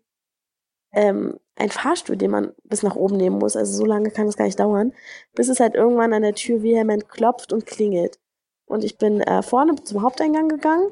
ähm, 0.92 1.38
ein 1.56 1.70
Fahrstuhl, 1.70 2.16
den 2.16 2.30
man 2.32 2.52
bis 2.64 2.82
nach 2.82 2.96
oben 2.96 3.16
nehmen 3.16 3.38
muss. 3.38 3.56
Also 3.56 3.76
so 3.76 3.84
lange 3.84 4.10
kann 4.10 4.26
es 4.26 4.36
gar 4.36 4.46
nicht 4.46 4.58
dauern. 4.58 4.92
Bis 5.34 5.48
es 5.48 5.60
halt 5.60 5.74
irgendwann 5.74 6.12
an 6.12 6.22
der 6.22 6.34
Tür 6.34 6.62
vehement 6.62 7.08
klopft 7.08 7.52
und 7.52 7.66
klingelt. 7.66 8.18
Und 8.66 8.84
ich 8.84 8.98
bin 8.98 9.20
äh, 9.20 9.42
vorne 9.42 9.76
zum 9.82 10.02
Haupteingang 10.02 10.48
gegangen. 10.48 10.86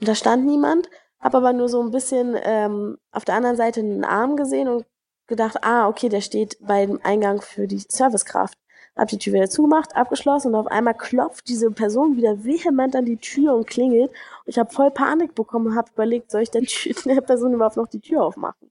Und 0.00 0.08
da 0.08 0.14
stand 0.14 0.44
niemand. 0.44 0.88
Hab 1.20 1.34
aber 1.34 1.52
nur 1.52 1.68
so 1.68 1.82
ein 1.82 1.90
bisschen 1.90 2.36
ähm, 2.42 2.98
auf 3.10 3.24
der 3.24 3.34
anderen 3.34 3.56
Seite 3.56 3.80
einen 3.80 4.04
Arm 4.04 4.36
gesehen 4.36 4.68
und 4.68 4.86
gedacht, 5.26 5.62
ah, 5.62 5.88
okay, 5.88 6.08
der 6.08 6.20
steht 6.20 6.56
beim 6.60 7.00
Eingang 7.02 7.40
für 7.40 7.66
die 7.66 7.78
Servicekraft. 7.78 8.56
Hab 8.96 9.08
die 9.08 9.18
Tür 9.18 9.34
wieder 9.34 9.50
zugemacht, 9.50 9.94
abgeschlossen 9.94 10.48
und 10.48 10.54
auf 10.56 10.66
einmal 10.66 10.94
klopft 10.94 11.48
diese 11.48 11.70
Person 11.70 12.16
wieder 12.16 12.44
vehement 12.44 12.96
an 12.96 13.04
die 13.04 13.16
Tür 13.16 13.54
und 13.54 13.66
klingelt. 13.66 14.10
Und 14.10 14.46
ich 14.46 14.58
habe 14.58 14.72
voll 14.72 14.90
Panik 14.90 15.34
bekommen 15.36 15.68
und 15.68 15.76
habe 15.76 15.90
überlegt, 15.92 16.32
soll 16.32 16.42
ich 16.42 16.50
der, 16.50 16.62
Tür, 16.62 16.94
der 17.04 17.20
Person 17.20 17.52
überhaupt 17.52 17.76
noch 17.76 17.86
die 17.86 18.00
Tür 18.00 18.24
aufmachen? 18.24 18.70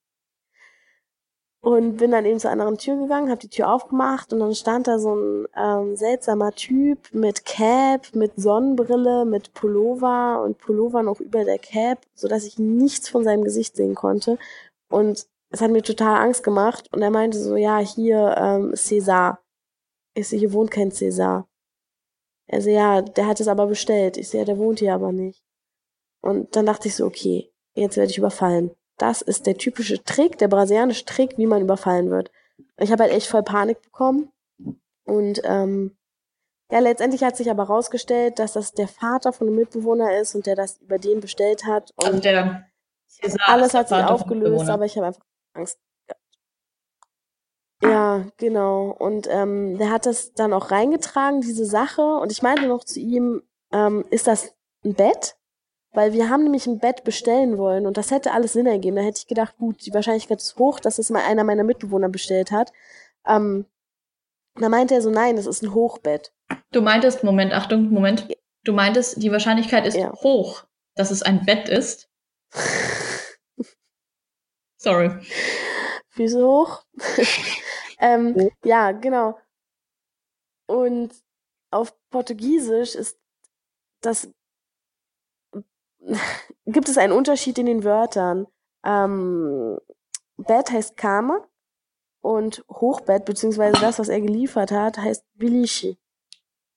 Und 1.62 1.98
bin 1.98 2.12
dann 2.12 2.26
eben 2.26 2.39
zur 2.39 2.52
anderen 2.52 2.78
Tür 2.78 2.98
gegangen, 2.98 3.30
habe 3.30 3.41
die 3.41 3.50
Tür 3.50 3.74
aufgemacht 3.74 4.32
und 4.32 4.39
dann 4.39 4.54
stand 4.54 4.88
da 4.88 5.00
so 5.00 5.15
ein 5.15 5.48
ähm, 5.58 5.96
seltsamer 5.96 6.52
Typ 6.54 7.13
mit 7.13 7.46
Cap, 7.46 8.13
mit 8.13 8.34
Sonnenbrille, 8.36 9.26
mit 9.26 9.54
Pullover 9.54 10.43
und 10.43 10.60
Pullover 10.60 11.02
noch 11.04 11.20
über 11.20 11.43
der 11.43 11.58
Cap, 11.58 12.00
so 12.13 12.28
dass 12.28 12.46
ich 12.46 12.60
nichts 12.60 13.10
von 13.10 13.24
seinem 13.24 13.43
Gesicht 13.43 13.76
sehen 13.76 13.96
konnte. 13.96 14.38
Und 14.88 15.28
es 15.50 15.62
hat 15.62 15.72
mir 15.72 15.82
total 15.82 16.22
Angst 16.22 16.43
gemacht. 16.43 16.89
Und 16.93 17.02
er 17.02 17.10
meinte 17.12 17.38
so, 17.39 17.56
ja, 17.56 17.80
hier 17.80 18.36
ähm, 18.38 18.74
César. 18.74 19.39
Ich 20.13 20.30
so, 20.30 20.38
hier 20.38 20.54
wohnt 20.54 20.72
kein 20.72 20.91
César. 20.91 21.46
Er 22.48 22.62
so, 22.62 22.70
ja, 22.70 23.02
der 23.02 23.28
hat 23.28 23.39
es 23.39 23.48
aber 23.48 23.67
bestellt. 23.67 24.17
Ich 24.17 24.34
ja, 24.34 24.46
der 24.46 24.58
wohnt 24.58 24.80
hier 24.80 24.93
aber 24.93 25.12
nicht. 25.12 25.43
Und 26.22 26.56
dann 26.56 26.65
dachte 26.65 26.88
ich 26.88 26.96
so, 26.96 27.06
okay, 27.06 27.52
jetzt 27.76 27.98
werde 27.98 28.12
ich 28.12 28.17
überfallen. 28.17 28.72
Das 28.97 29.21
ist 29.21 29.45
der 29.45 29.57
typische 29.57 30.03
Trick, 30.03 30.38
der 30.38 30.47
brasilianische 30.47 31.05
Trick, 31.05 31.38
wie 31.38 31.45
man 31.45 31.62
überfallen 31.62 32.10
wird. 32.10 32.31
Ich 32.77 32.91
habe 32.91 33.03
halt 33.03 33.13
echt 33.13 33.27
voll 33.27 33.43
Panik 33.43 33.81
bekommen. 33.81 34.31
Und 35.05 35.41
ähm, 35.43 35.95
ja, 36.71 36.79
letztendlich 36.79 37.23
hat 37.23 37.38
sich 37.38 37.49
aber 37.49 37.63
rausgestellt, 37.63 38.39
dass 38.39 38.53
das 38.53 38.73
der 38.73 38.88
Vater 38.88 39.31
von 39.31 39.47
einem 39.47 39.55
Mitbewohner 39.55 40.17
ist 40.17 40.36
und 40.36 40.45
der 40.45 40.55
das 40.55 40.77
über 40.79 40.97
den 40.99 41.21
bestellt 41.21 41.65
hat. 41.65 41.91
Und 41.95 42.05
Also 42.05 42.19
der 42.19 42.67
Cäsar 43.07 43.47
alles 43.47 43.73
hat 43.73 43.88
sich 43.89 43.97
aufgelöst, 43.97 44.69
aber 44.69 44.86
ich 44.86 44.97
habe 44.97 45.07
einfach 45.07 45.23
Angst 45.53 45.79
gehabt. 46.07 46.21
Ja, 47.83 48.25
genau. 48.38 48.89
Und 48.89 49.27
ähm, 49.29 49.77
der 49.77 49.91
hat 49.91 50.05
das 50.05 50.33
dann 50.33 50.51
auch 50.51 50.71
reingetragen, 50.71 51.41
diese 51.41 51.65
Sache. 51.65 52.01
Und 52.01 52.31
ich 52.31 52.41
meinte 52.41 52.67
noch 52.67 52.83
zu 52.83 52.99
ihm, 52.99 53.43
ähm, 53.71 54.05
ist 54.10 54.27
das 54.27 54.53
ein 54.83 54.93
Bett? 54.93 55.37
Weil 55.93 56.13
wir 56.13 56.30
haben 56.30 56.43
nämlich 56.43 56.67
ein 56.67 56.80
Bett 56.80 57.04
bestellen 57.04 57.58
wollen 57.58 57.86
und 57.88 57.97
das 57.97 58.12
hätte 58.12 58.32
alles 58.34 58.54
Sinn 58.54 58.67
ergeben. 58.67 58.97
Da 58.97 59.02
hätte 59.04 59.19
ich 59.19 59.28
gedacht, 59.28 59.58
gut, 59.58 59.86
die 59.86 59.93
Wahrscheinlichkeit 59.93 60.39
ist 60.39 60.58
hoch, 60.60 60.80
dass 60.80 61.00
es 61.00 61.10
mal 61.10 61.23
einer 61.23 61.43
meiner 61.43 61.63
Mitbewohner 61.63 62.10
bestellt 62.10 62.52
hat. 62.52 62.71
Ähm, 63.26 63.65
da 64.56 64.69
meinte 64.69 64.95
er 64.95 65.02
so, 65.02 65.10
nein, 65.10 65.36
das 65.36 65.45
ist 65.45 65.63
ein 65.63 65.73
Hochbett. 65.73 66.34
Du 66.71 66.82
meintest, 66.82 67.23
Moment, 67.23 67.54
Achtung, 67.54 67.89
Moment. 67.89 68.28
Du 68.63 68.73
meintest, 68.73 69.21
die 69.23 69.32
Wahrscheinlichkeit 69.32 69.86
ist 69.88 69.95
Ja. 69.95 70.13
hoch, 70.13 70.65
dass 70.95 71.10
es 71.12 71.23
ein 71.23 71.45
Bett 71.45 71.69
ist. 71.69 72.10
Sorry. 74.78 75.12
Füße 76.10 76.45
hoch. 76.45 76.84
ähm, 78.00 78.52
ja, 78.63 78.91
genau. 78.91 79.38
Und 80.67 81.13
auf 81.71 81.95
Portugiesisch 82.10 82.95
ist 82.95 83.19
das 84.02 84.30
gibt 86.65 86.89
es 86.89 86.98
einen 86.98 87.13
Unterschied 87.13 87.58
in 87.58 87.65
den 87.65 87.84
Wörtern. 87.84 88.48
Ähm, 88.86 89.78
Bett 90.38 90.72
heißt 90.72 90.98
Kama 90.98 91.46
und 92.22 92.63
Hochbett, 92.70 93.26
beziehungsweise 93.26 93.80
das, 93.82 94.00
was 94.00 94.10
er 94.10 94.22
geliefert 94.22 94.72
hat, 94.72 94.98
heißt 94.98 95.26
Bilishi. 95.36 95.98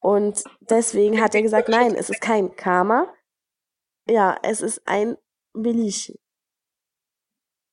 Und 0.01 0.43
deswegen 0.61 1.21
hat 1.21 1.35
er 1.35 1.43
gesagt, 1.43 1.69
nein, 1.69 1.95
es 1.95 2.09
ist 2.09 2.21
kein 2.21 2.57
Kama. 2.57 3.07
Ja, 4.09 4.39
es 4.43 4.61
ist 4.63 4.81
ein 4.87 5.17
Bilishi. 5.53 6.19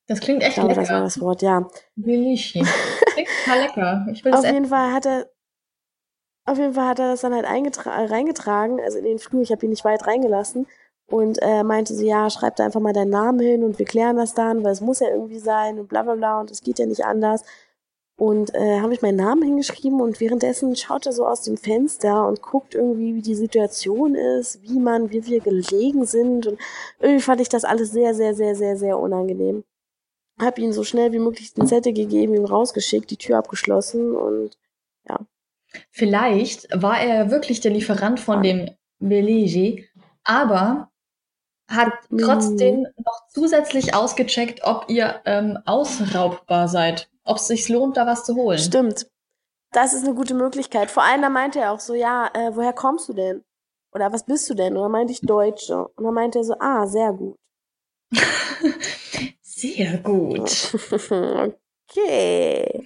Das 0.07 0.19
klingt 0.19 0.41
Ich 0.41 0.47
echt 0.49 0.55
glaube, 0.55 0.73
das 0.73 0.89
war 0.89 0.95
lecker. 0.95 1.03
das 1.03 1.19
Wort, 1.21 1.41
ja. 1.41 1.67
Bilishi. 1.95 2.59
Klingt 3.13 3.29
total 3.43 3.59
lecker. 3.61 4.07
Ich 4.11 4.23
will 4.23 4.33
Auf 4.33 4.45
jeden 4.45 4.65
Fall 4.67 4.93
hat 4.93 5.05
er 5.05 5.29
auf 6.45 6.57
jeden 6.57 6.73
Fall 6.73 6.87
hat 6.87 6.99
er 6.99 7.11
das 7.11 7.19
dann 7.21 7.33
halt 7.33 7.43
eingetra 7.43 8.05
reingetragen, 8.05 8.79
also 8.79 8.97
in 8.97 9.03
den 9.03 9.19
Flur, 9.19 9.41
ich 9.41 9.51
habe 9.51 9.65
ihn 9.65 9.69
nicht 9.69 9.83
weit 9.83 10.07
reingelassen 10.07 10.65
und 11.07 11.41
äh, 11.41 11.63
meinte 11.63 11.93
so, 11.93 12.05
ja, 12.05 12.29
schreib 12.29 12.55
da 12.57 12.65
einfach 12.65 12.79
mal 12.79 12.93
deinen 12.93 13.11
Namen 13.11 13.39
hin 13.39 13.63
und 13.63 13.79
wir 13.79 13.85
klären 13.85 14.17
das 14.17 14.33
dann, 14.33 14.63
weil 14.63 14.73
es 14.73 14.81
muss 14.81 14.99
ja 14.99 15.09
irgendwie 15.09 15.39
sein 15.39 15.79
und 15.79 15.87
bla 15.87 16.03
bla 16.03 16.15
bla 16.15 16.39
und 16.41 16.51
es 16.51 16.61
geht 16.61 16.79
ja 16.79 16.85
nicht 16.85 17.05
anders. 17.05 17.43
Und 18.19 18.53
äh, 18.55 18.79
habe 18.81 18.93
ich 18.93 19.03
meinen 19.03 19.17
Namen 19.17 19.43
hingeschrieben 19.43 20.01
und 20.01 20.19
währenddessen 20.19 20.75
schaut 20.75 21.05
er 21.05 21.13
so 21.13 21.27
aus 21.27 21.43
dem 21.43 21.55
Fenster 21.55 22.27
und 22.27 22.41
guckt 22.41 22.73
irgendwie, 22.73 23.13
wie 23.15 23.21
die 23.21 23.35
Situation 23.35 24.15
ist, 24.15 24.63
wie 24.63 24.79
man, 24.79 25.11
wie 25.11 25.25
wir 25.27 25.39
gelegen 25.39 26.05
sind 26.05 26.47
und 26.47 26.59
irgendwie 26.99 27.21
fand 27.21 27.41
ich 27.41 27.49
das 27.49 27.63
alles 27.63 27.91
sehr, 27.91 28.15
sehr, 28.15 28.33
sehr, 28.33 28.55
sehr, 28.55 28.75
sehr 28.77 28.97
unangenehm. 28.97 29.63
Hab 30.39 30.57
ihm 30.59 30.71
so 30.71 30.83
schnell 30.83 31.11
wie 31.13 31.19
möglich 31.19 31.53
den 31.53 31.67
Zettel 31.67 31.93
gegeben, 31.93 32.33
ihn 32.33 32.45
rausgeschickt, 32.45 33.09
die 33.11 33.17
Tür 33.17 33.37
abgeschlossen 33.37 34.15
und 34.15 34.57
Vielleicht 35.91 36.67
war 36.73 36.99
er 36.99 37.31
wirklich 37.31 37.59
der 37.59 37.71
Lieferant 37.71 38.19
von 38.19 38.41
dem 38.41 38.69
Belegi, 38.99 39.87
aber 40.23 40.89
hat 41.67 41.91
Mhm. 42.09 42.17
trotzdem 42.19 42.87
noch 42.97 43.27
zusätzlich 43.29 43.93
ausgecheckt, 43.93 44.61
ob 44.63 44.85
ihr 44.89 45.21
ähm, 45.25 45.59
ausraubbar 45.65 46.67
seid. 46.67 47.09
Ob 47.23 47.37
es 47.37 47.47
sich 47.47 47.67
lohnt, 47.69 47.97
da 47.97 48.05
was 48.05 48.23
zu 48.23 48.35
holen. 48.35 48.57
Stimmt. 48.57 49.07
Das 49.73 49.93
ist 49.93 50.05
eine 50.05 50.15
gute 50.15 50.33
Möglichkeit. 50.33 50.89
Vor 50.89 51.03
allem, 51.03 51.21
da 51.21 51.29
meinte 51.29 51.59
er 51.59 51.73
auch 51.73 51.81
so, 51.81 51.93
ja, 51.93 52.29
äh, 52.33 52.55
woher 52.55 52.71
kommst 52.73 53.09
du 53.09 53.13
denn? 53.13 53.43
Oder 53.93 54.13
was 54.13 54.23
bist 54.25 54.49
du 54.49 54.53
denn? 54.53 54.77
Und 54.77 54.83
dann 54.83 54.91
meinte 54.91 55.11
ich 55.11 55.19
Deutsche. 55.21 55.87
Und 55.89 56.03
dann 56.05 56.13
meinte 56.13 56.39
er 56.39 56.43
so, 56.45 56.55
ah, 56.59 56.87
sehr 56.87 57.11
gut. 57.13 57.35
Sehr 59.41 59.97
gut. 59.97 60.71
okay. 61.89 62.85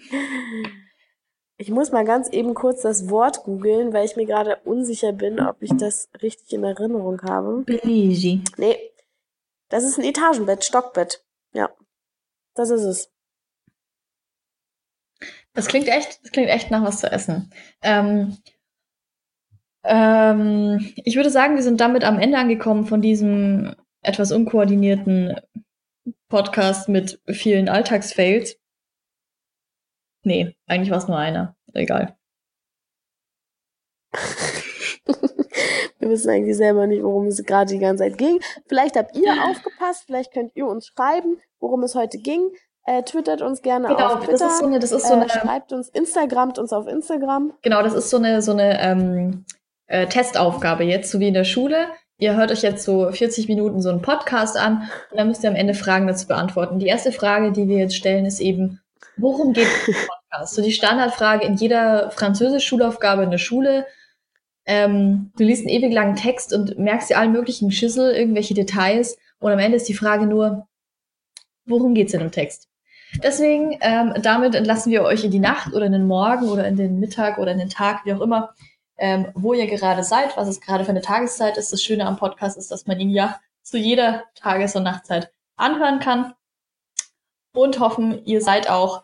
Ich 1.62 1.70
muss 1.70 1.92
mal 1.92 2.06
ganz 2.06 2.28
eben 2.30 2.56
kurz 2.56 2.82
das 2.82 3.08
Wort 3.12 3.44
googeln, 3.44 3.94
weil 3.94 4.04
ich 4.04 4.16
mir 4.16 4.26
gerade 4.26 4.56
unsicher 4.66 5.14
bin, 5.14 5.40
ob 5.40 5.62
ich 5.62 5.70
das 5.78 6.10
richtig 6.20 6.54
in 6.54 6.64
Erinnerung 6.64 7.22
habe. 7.22 7.62
Beligi. 7.64 8.44
Nee, 8.58 8.76
das 9.70 9.84
ist 9.84 10.00
ein 10.00 10.04
Etagenbett, 10.04 10.64
Stockbett. 10.64 11.24
Ja, 11.54 11.70
das 12.56 12.72
ist 12.72 12.82
es. 12.82 13.12
Das 15.54 15.68
klingt 15.68 15.88
echt, 15.88 16.24
das 16.24 16.32
klingt 16.32 16.50
echt 16.50 16.72
nach 16.72 16.84
was 16.84 17.00
zu 17.00 17.12
essen. 17.12 17.54
Ähm, 17.84 18.38
ähm, 19.84 20.94
ich 20.96 21.16
würde 21.16 21.30
sagen, 21.30 21.58
wir 21.58 21.64
sind 21.64 21.80
damit 21.80 22.04
am 22.04 22.18
Ende 22.18 22.40
angekommen 22.40 22.88
von 22.88 23.04
diesem 23.04 23.76
etwas 24.02 24.32
unkoordinierten 24.32 25.36
Podcast 26.28 26.90
mit 26.90 27.22
vielen 27.28 27.70
Alltagsfails. 27.70 28.58
Nee, 30.24 30.56
eigentlich 30.68 30.92
war 30.92 30.98
es 31.00 31.08
nur 31.08 31.18
einer. 31.18 31.56
Egal. 31.74 32.16
Wir 36.00 36.10
wissen 36.10 36.30
eigentlich 36.30 36.58
selber 36.58 36.88
nicht, 36.88 37.04
worum 37.04 37.28
es 37.28 37.44
gerade 37.44 37.72
die 37.72 37.80
ganze 37.80 38.04
Zeit 38.04 38.18
ging. 38.18 38.40
Vielleicht 38.68 38.96
habt 38.96 39.16
ihr 39.16 39.32
aufgepasst, 39.50 40.04
vielleicht 40.08 40.34
könnt 40.34 40.56
ihr 40.56 40.66
uns 40.68 40.88
schreiben, 40.88 41.38
worum 41.60 41.84
es 41.84 41.96
heute 41.96 42.18
ging. 42.18 42.50
Äh, 42.86 43.04
twittert 43.04 43.44
uns 43.44 43.62
gerne 43.62 43.90
auf 43.90 43.96
Genau, 43.98 44.16
das 44.16 44.26
Twitter. 44.26 44.48
ist 44.48 44.60
so 44.60 44.66
eine, 44.66 44.80
das 44.80 44.92
ist 44.92 45.08
so 45.08 45.14
äh, 45.14 45.18
eine, 45.18 45.30
schreibt 45.30 45.72
uns, 45.72 45.90
Instagramt 45.90 46.58
uns 46.58 46.74
auf 46.74 46.88
Instagram. 46.88 47.54
genau, 47.62 47.84
das 47.84 47.94
ist 47.94 48.10
so 48.10 48.18
eine, 48.18 48.42
so 48.42 48.54
eine 48.54 48.82
ähm, 48.82 49.46
äh, 49.86 50.08
Testaufgabe 50.08 50.84
jetzt, 50.84 51.12
so 51.12 51.20
wie 51.20 51.28
in 51.28 51.36
der 51.36 51.44
Schule. 51.44 51.88
Ihr 52.18 52.36
hört 52.36 52.52
euch 52.52 52.64
jetzt 52.64 52.84
so 52.84 53.12
40 53.12 53.48
Minuten 53.48 53.82
so 53.82 53.90
einen 53.90 54.02
Podcast 54.02 54.58
an 54.58 54.90
und 55.12 55.18
dann 55.20 55.28
müsst 55.28 55.44
ihr 55.44 55.50
am 55.52 55.56
Ende 55.56 55.76
Fragen 55.76 56.08
dazu 56.08 56.28
beantworten. 56.28 56.80
Die 56.80 56.88
erste 56.88 57.12
Frage, 57.12 57.52
die 57.52 57.68
wir 57.68 57.78
jetzt 57.78 57.96
stellen, 57.96 58.26
ist 58.26 58.40
eben, 58.40 58.81
worum 59.18 59.54
geht 59.54 59.68
es 59.68 59.88
im 59.88 59.94
Podcast? 59.94 60.56
So 60.56 60.62
die 60.62 60.72
Standardfrage 60.72 61.46
in 61.46 61.56
jeder 61.56 62.12
Französisch-Schulaufgabe 62.12 63.24
in 63.24 63.32
der 63.32 63.38
Schule. 63.38 63.86
Ähm, 64.66 65.32
du 65.38 65.44
liest 65.44 65.62
einen 65.62 65.76
ewig 65.76 65.94
langen 65.94 66.16
Text 66.16 66.54
und 66.54 66.78
merkst 66.78 67.10
dir 67.10 67.18
allen 67.18 67.32
möglichen 67.32 67.72
Schüssel, 67.72 68.14
irgendwelche 68.14 68.54
Details 68.54 69.18
und 69.42 69.52
am 69.52 69.60
Ende 69.60 69.78
ist 69.78 69.90
die 69.90 69.96
Frage 69.96 70.28
nur, 70.28 70.68
worum 71.66 71.96
geht's 71.96 72.12
denn 72.12 72.22
im 72.22 72.32
Text? 72.32 72.70
Deswegen, 73.22 73.78
ähm, 73.82 74.14
damit 74.22 74.56
entlassen 74.56 74.92
wir 74.92 75.04
euch 75.04 75.24
in 75.24 75.32
die 75.32 75.40
Nacht 75.40 75.74
oder 75.74 75.86
in 75.88 75.92
den 75.92 76.08
Morgen 76.08 76.48
oder 76.48 76.66
in 76.68 76.78
den 76.78 77.00
Mittag 77.00 77.40
oder 77.40 77.52
in 77.52 77.58
den 77.58 77.70
Tag, 77.70 78.06
wie 78.06 78.14
auch 78.14 78.22
immer, 78.22 78.54
ähm, 78.98 79.28
wo 79.34 79.54
ihr 79.54 79.68
gerade 79.68 80.04
seid, 80.04 80.38
was 80.38 80.48
es 80.48 80.62
gerade 80.62 80.86
für 80.86 80.92
eine 80.92 81.02
Tageszeit 81.02 81.58
ist. 81.58 81.74
Das 81.74 81.82
Schöne 81.82 82.06
am 82.06 82.18
Podcast 82.18 82.58
ist, 82.58 82.72
dass 82.72 82.86
man 82.86 83.00
ihn 83.00 83.10
ja 83.10 83.40
zu 83.64 83.78
jeder 83.78 84.24
Tages- 84.36 84.76
und 84.76 84.84
Nachtzeit 84.84 85.32
anhören 85.58 86.00
kann. 86.00 86.34
Und 87.54 87.80
hoffen, 87.80 88.24
ihr 88.26 88.42
seid 88.42 88.70
auch 88.70 89.04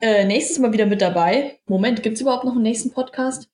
äh, 0.00 0.24
nächstes 0.24 0.58
Mal 0.58 0.72
wieder 0.72 0.86
mit 0.86 1.00
dabei. 1.00 1.60
Moment, 1.66 2.02
gibt's 2.02 2.20
überhaupt 2.20 2.44
noch 2.44 2.52
einen 2.54 2.62
nächsten 2.62 2.92
Podcast? 2.92 3.48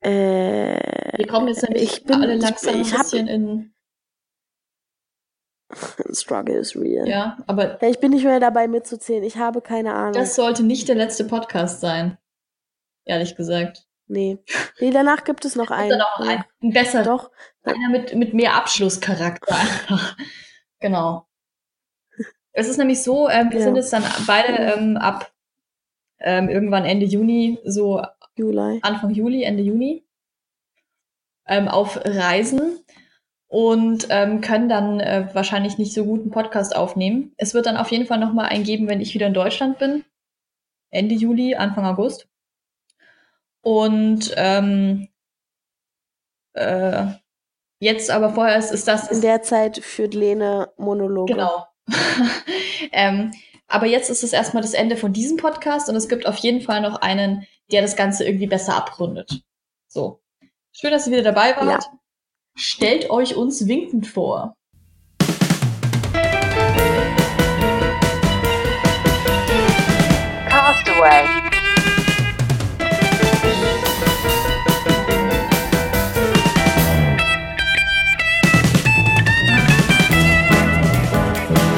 Äh, 0.00 1.18
Wir 1.18 1.26
kommen 1.26 1.48
jetzt 1.48 1.62
nämlich 1.62 1.82
ich 1.82 2.04
bin, 2.04 2.22
alle 2.22 2.34
ich, 2.36 2.42
langsam 2.42 2.80
ich 2.80 2.92
ein 2.92 2.98
hab, 2.98 3.02
bisschen 3.04 3.28
in. 3.28 3.74
Struggle 6.14 6.56
is 6.58 6.76
real. 6.76 7.08
Ja, 7.08 7.38
aber 7.46 7.80
Ja, 7.82 7.88
ich 7.88 7.98
bin 8.00 8.10
nicht 8.10 8.24
mehr 8.24 8.38
dabei 8.40 8.68
mitzuzählen. 8.68 9.24
Ich 9.24 9.38
habe 9.38 9.62
keine 9.62 9.94
Ahnung. 9.94 10.12
das 10.12 10.34
sollte 10.34 10.62
nicht 10.62 10.88
der 10.88 10.94
letzte 10.96 11.24
Podcast 11.24 11.80
sein. 11.80 12.18
Ehrlich 13.06 13.34
gesagt. 13.34 13.86
Nee. 14.06 14.38
Nee, 14.80 14.90
danach 14.90 15.24
gibt 15.24 15.44
es 15.44 15.56
noch 15.56 15.70
einen. 15.70 15.90
dann 15.90 16.02
auch 16.02 16.20
ein, 16.20 16.44
ein 16.62 16.70
besser, 16.72 17.02
Doch. 17.02 17.30
einer 17.62 17.88
mit, 17.90 18.14
mit 18.14 18.34
mehr 18.34 18.54
Abschlusscharakter 18.54 19.54
einfach. 19.56 20.16
genau. 20.80 21.26
Es 22.52 22.68
ist 22.68 22.78
nämlich 22.78 23.02
so, 23.02 23.28
ähm, 23.28 23.50
wir 23.50 23.58
Ja. 23.58 23.64
sind 23.64 23.76
jetzt 23.76 23.92
dann 23.92 24.04
beide 24.26 24.52
ähm, 24.52 24.96
ab 24.96 25.32
ähm, 26.20 26.48
irgendwann 26.48 26.84
Ende 26.84 27.06
Juni, 27.06 27.58
so 27.64 28.02
Juli. 28.36 28.78
Anfang 28.82 29.10
Juli, 29.10 29.42
Ende 29.42 29.62
Juni, 29.62 30.06
ähm, 31.46 31.68
auf 31.68 32.00
Reisen 32.04 32.78
und 33.48 34.06
ähm, 34.10 34.40
können 34.40 34.68
dann 34.68 35.00
äh, 35.00 35.28
wahrscheinlich 35.32 35.78
nicht 35.78 35.92
so 35.92 36.04
gut 36.04 36.20
einen 36.22 36.30
Podcast 36.30 36.74
aufnehmen. 36.74 37.34
Es 37.36 37.54
wird 37.54 37.66
dann 37.66 37.76
auf 37.76 37.90
jeden 37.90 38.06
Fall 38.06 38.18
nochmal 38.18 38.46
einen 38.46 38.64
geben, 38.64 38.88
wenn 38.88 39.00
ich 39.00 39.14
wieder 39.14 39.26
in 39.26 39.34
Deutschland 39.34 39.78
bin. 39.78 40.04
Ende 40.90 41.14
Juli, 41.14 41.54
Anfang 41.56 41.84
August. 41.84 42.28
Und 43.64 44.30
ähm, 44.36 45.08
äh, 46.52 47.06
jetzt 47.80 48.10
aber 48.10 48.34
vorher 48.34 48.58
ist, 48.58 48.70
ist 48.70 48.86
das 48.86 49.10
In 49.10 49.22
der 49.22 49.42
Zeit 49.42 49.78
führt 49.78 50.12
Lene 50.12 50.70
Monologe. 50.76 51.32
Genau. 51.32 51.66
ähm, 52.92 53.32
aber 53.66 53.86
jetzt 53.86 54.10
ist 54.10 54.22
es 54.22 54.34
erstmal 54.34 54.62
das 54.62 54.74
Ende 54.74 54.98
von 54.98 55.14
diesem 55.14 55.38
Podcast 55.38 55.88
und 55.88 55.96
es 55.96 56.08
gibt 56.08 56.26
auf 56.26 56.36
jeden 56.36 56.60
Fall 56.60 56.82
noch 56.82 57.00
einen, 57.00 57.46
der 57.72 57.80
das 57.80 57.96
Ganze 57.96 58.24
irgendwie 58.24 58.46
besser 58.46 58.76
abrundet. 58.76 59.42
So. 59.88 60.20
Schön, 60.72 60.90
dass 60.90 61.06
ihr 61.06 61.12
wieder 61.12 61.22
dabei 61.22 61.56
wart. 61.56 61.84
Ja. 61.84 61.98
Stellt 62.56 63.08
euch 63.08 63.34
uns 63.34 63.66
winkend 63.66 64.06
vor. 64.06 64.56
Castaway. 70.48 71.43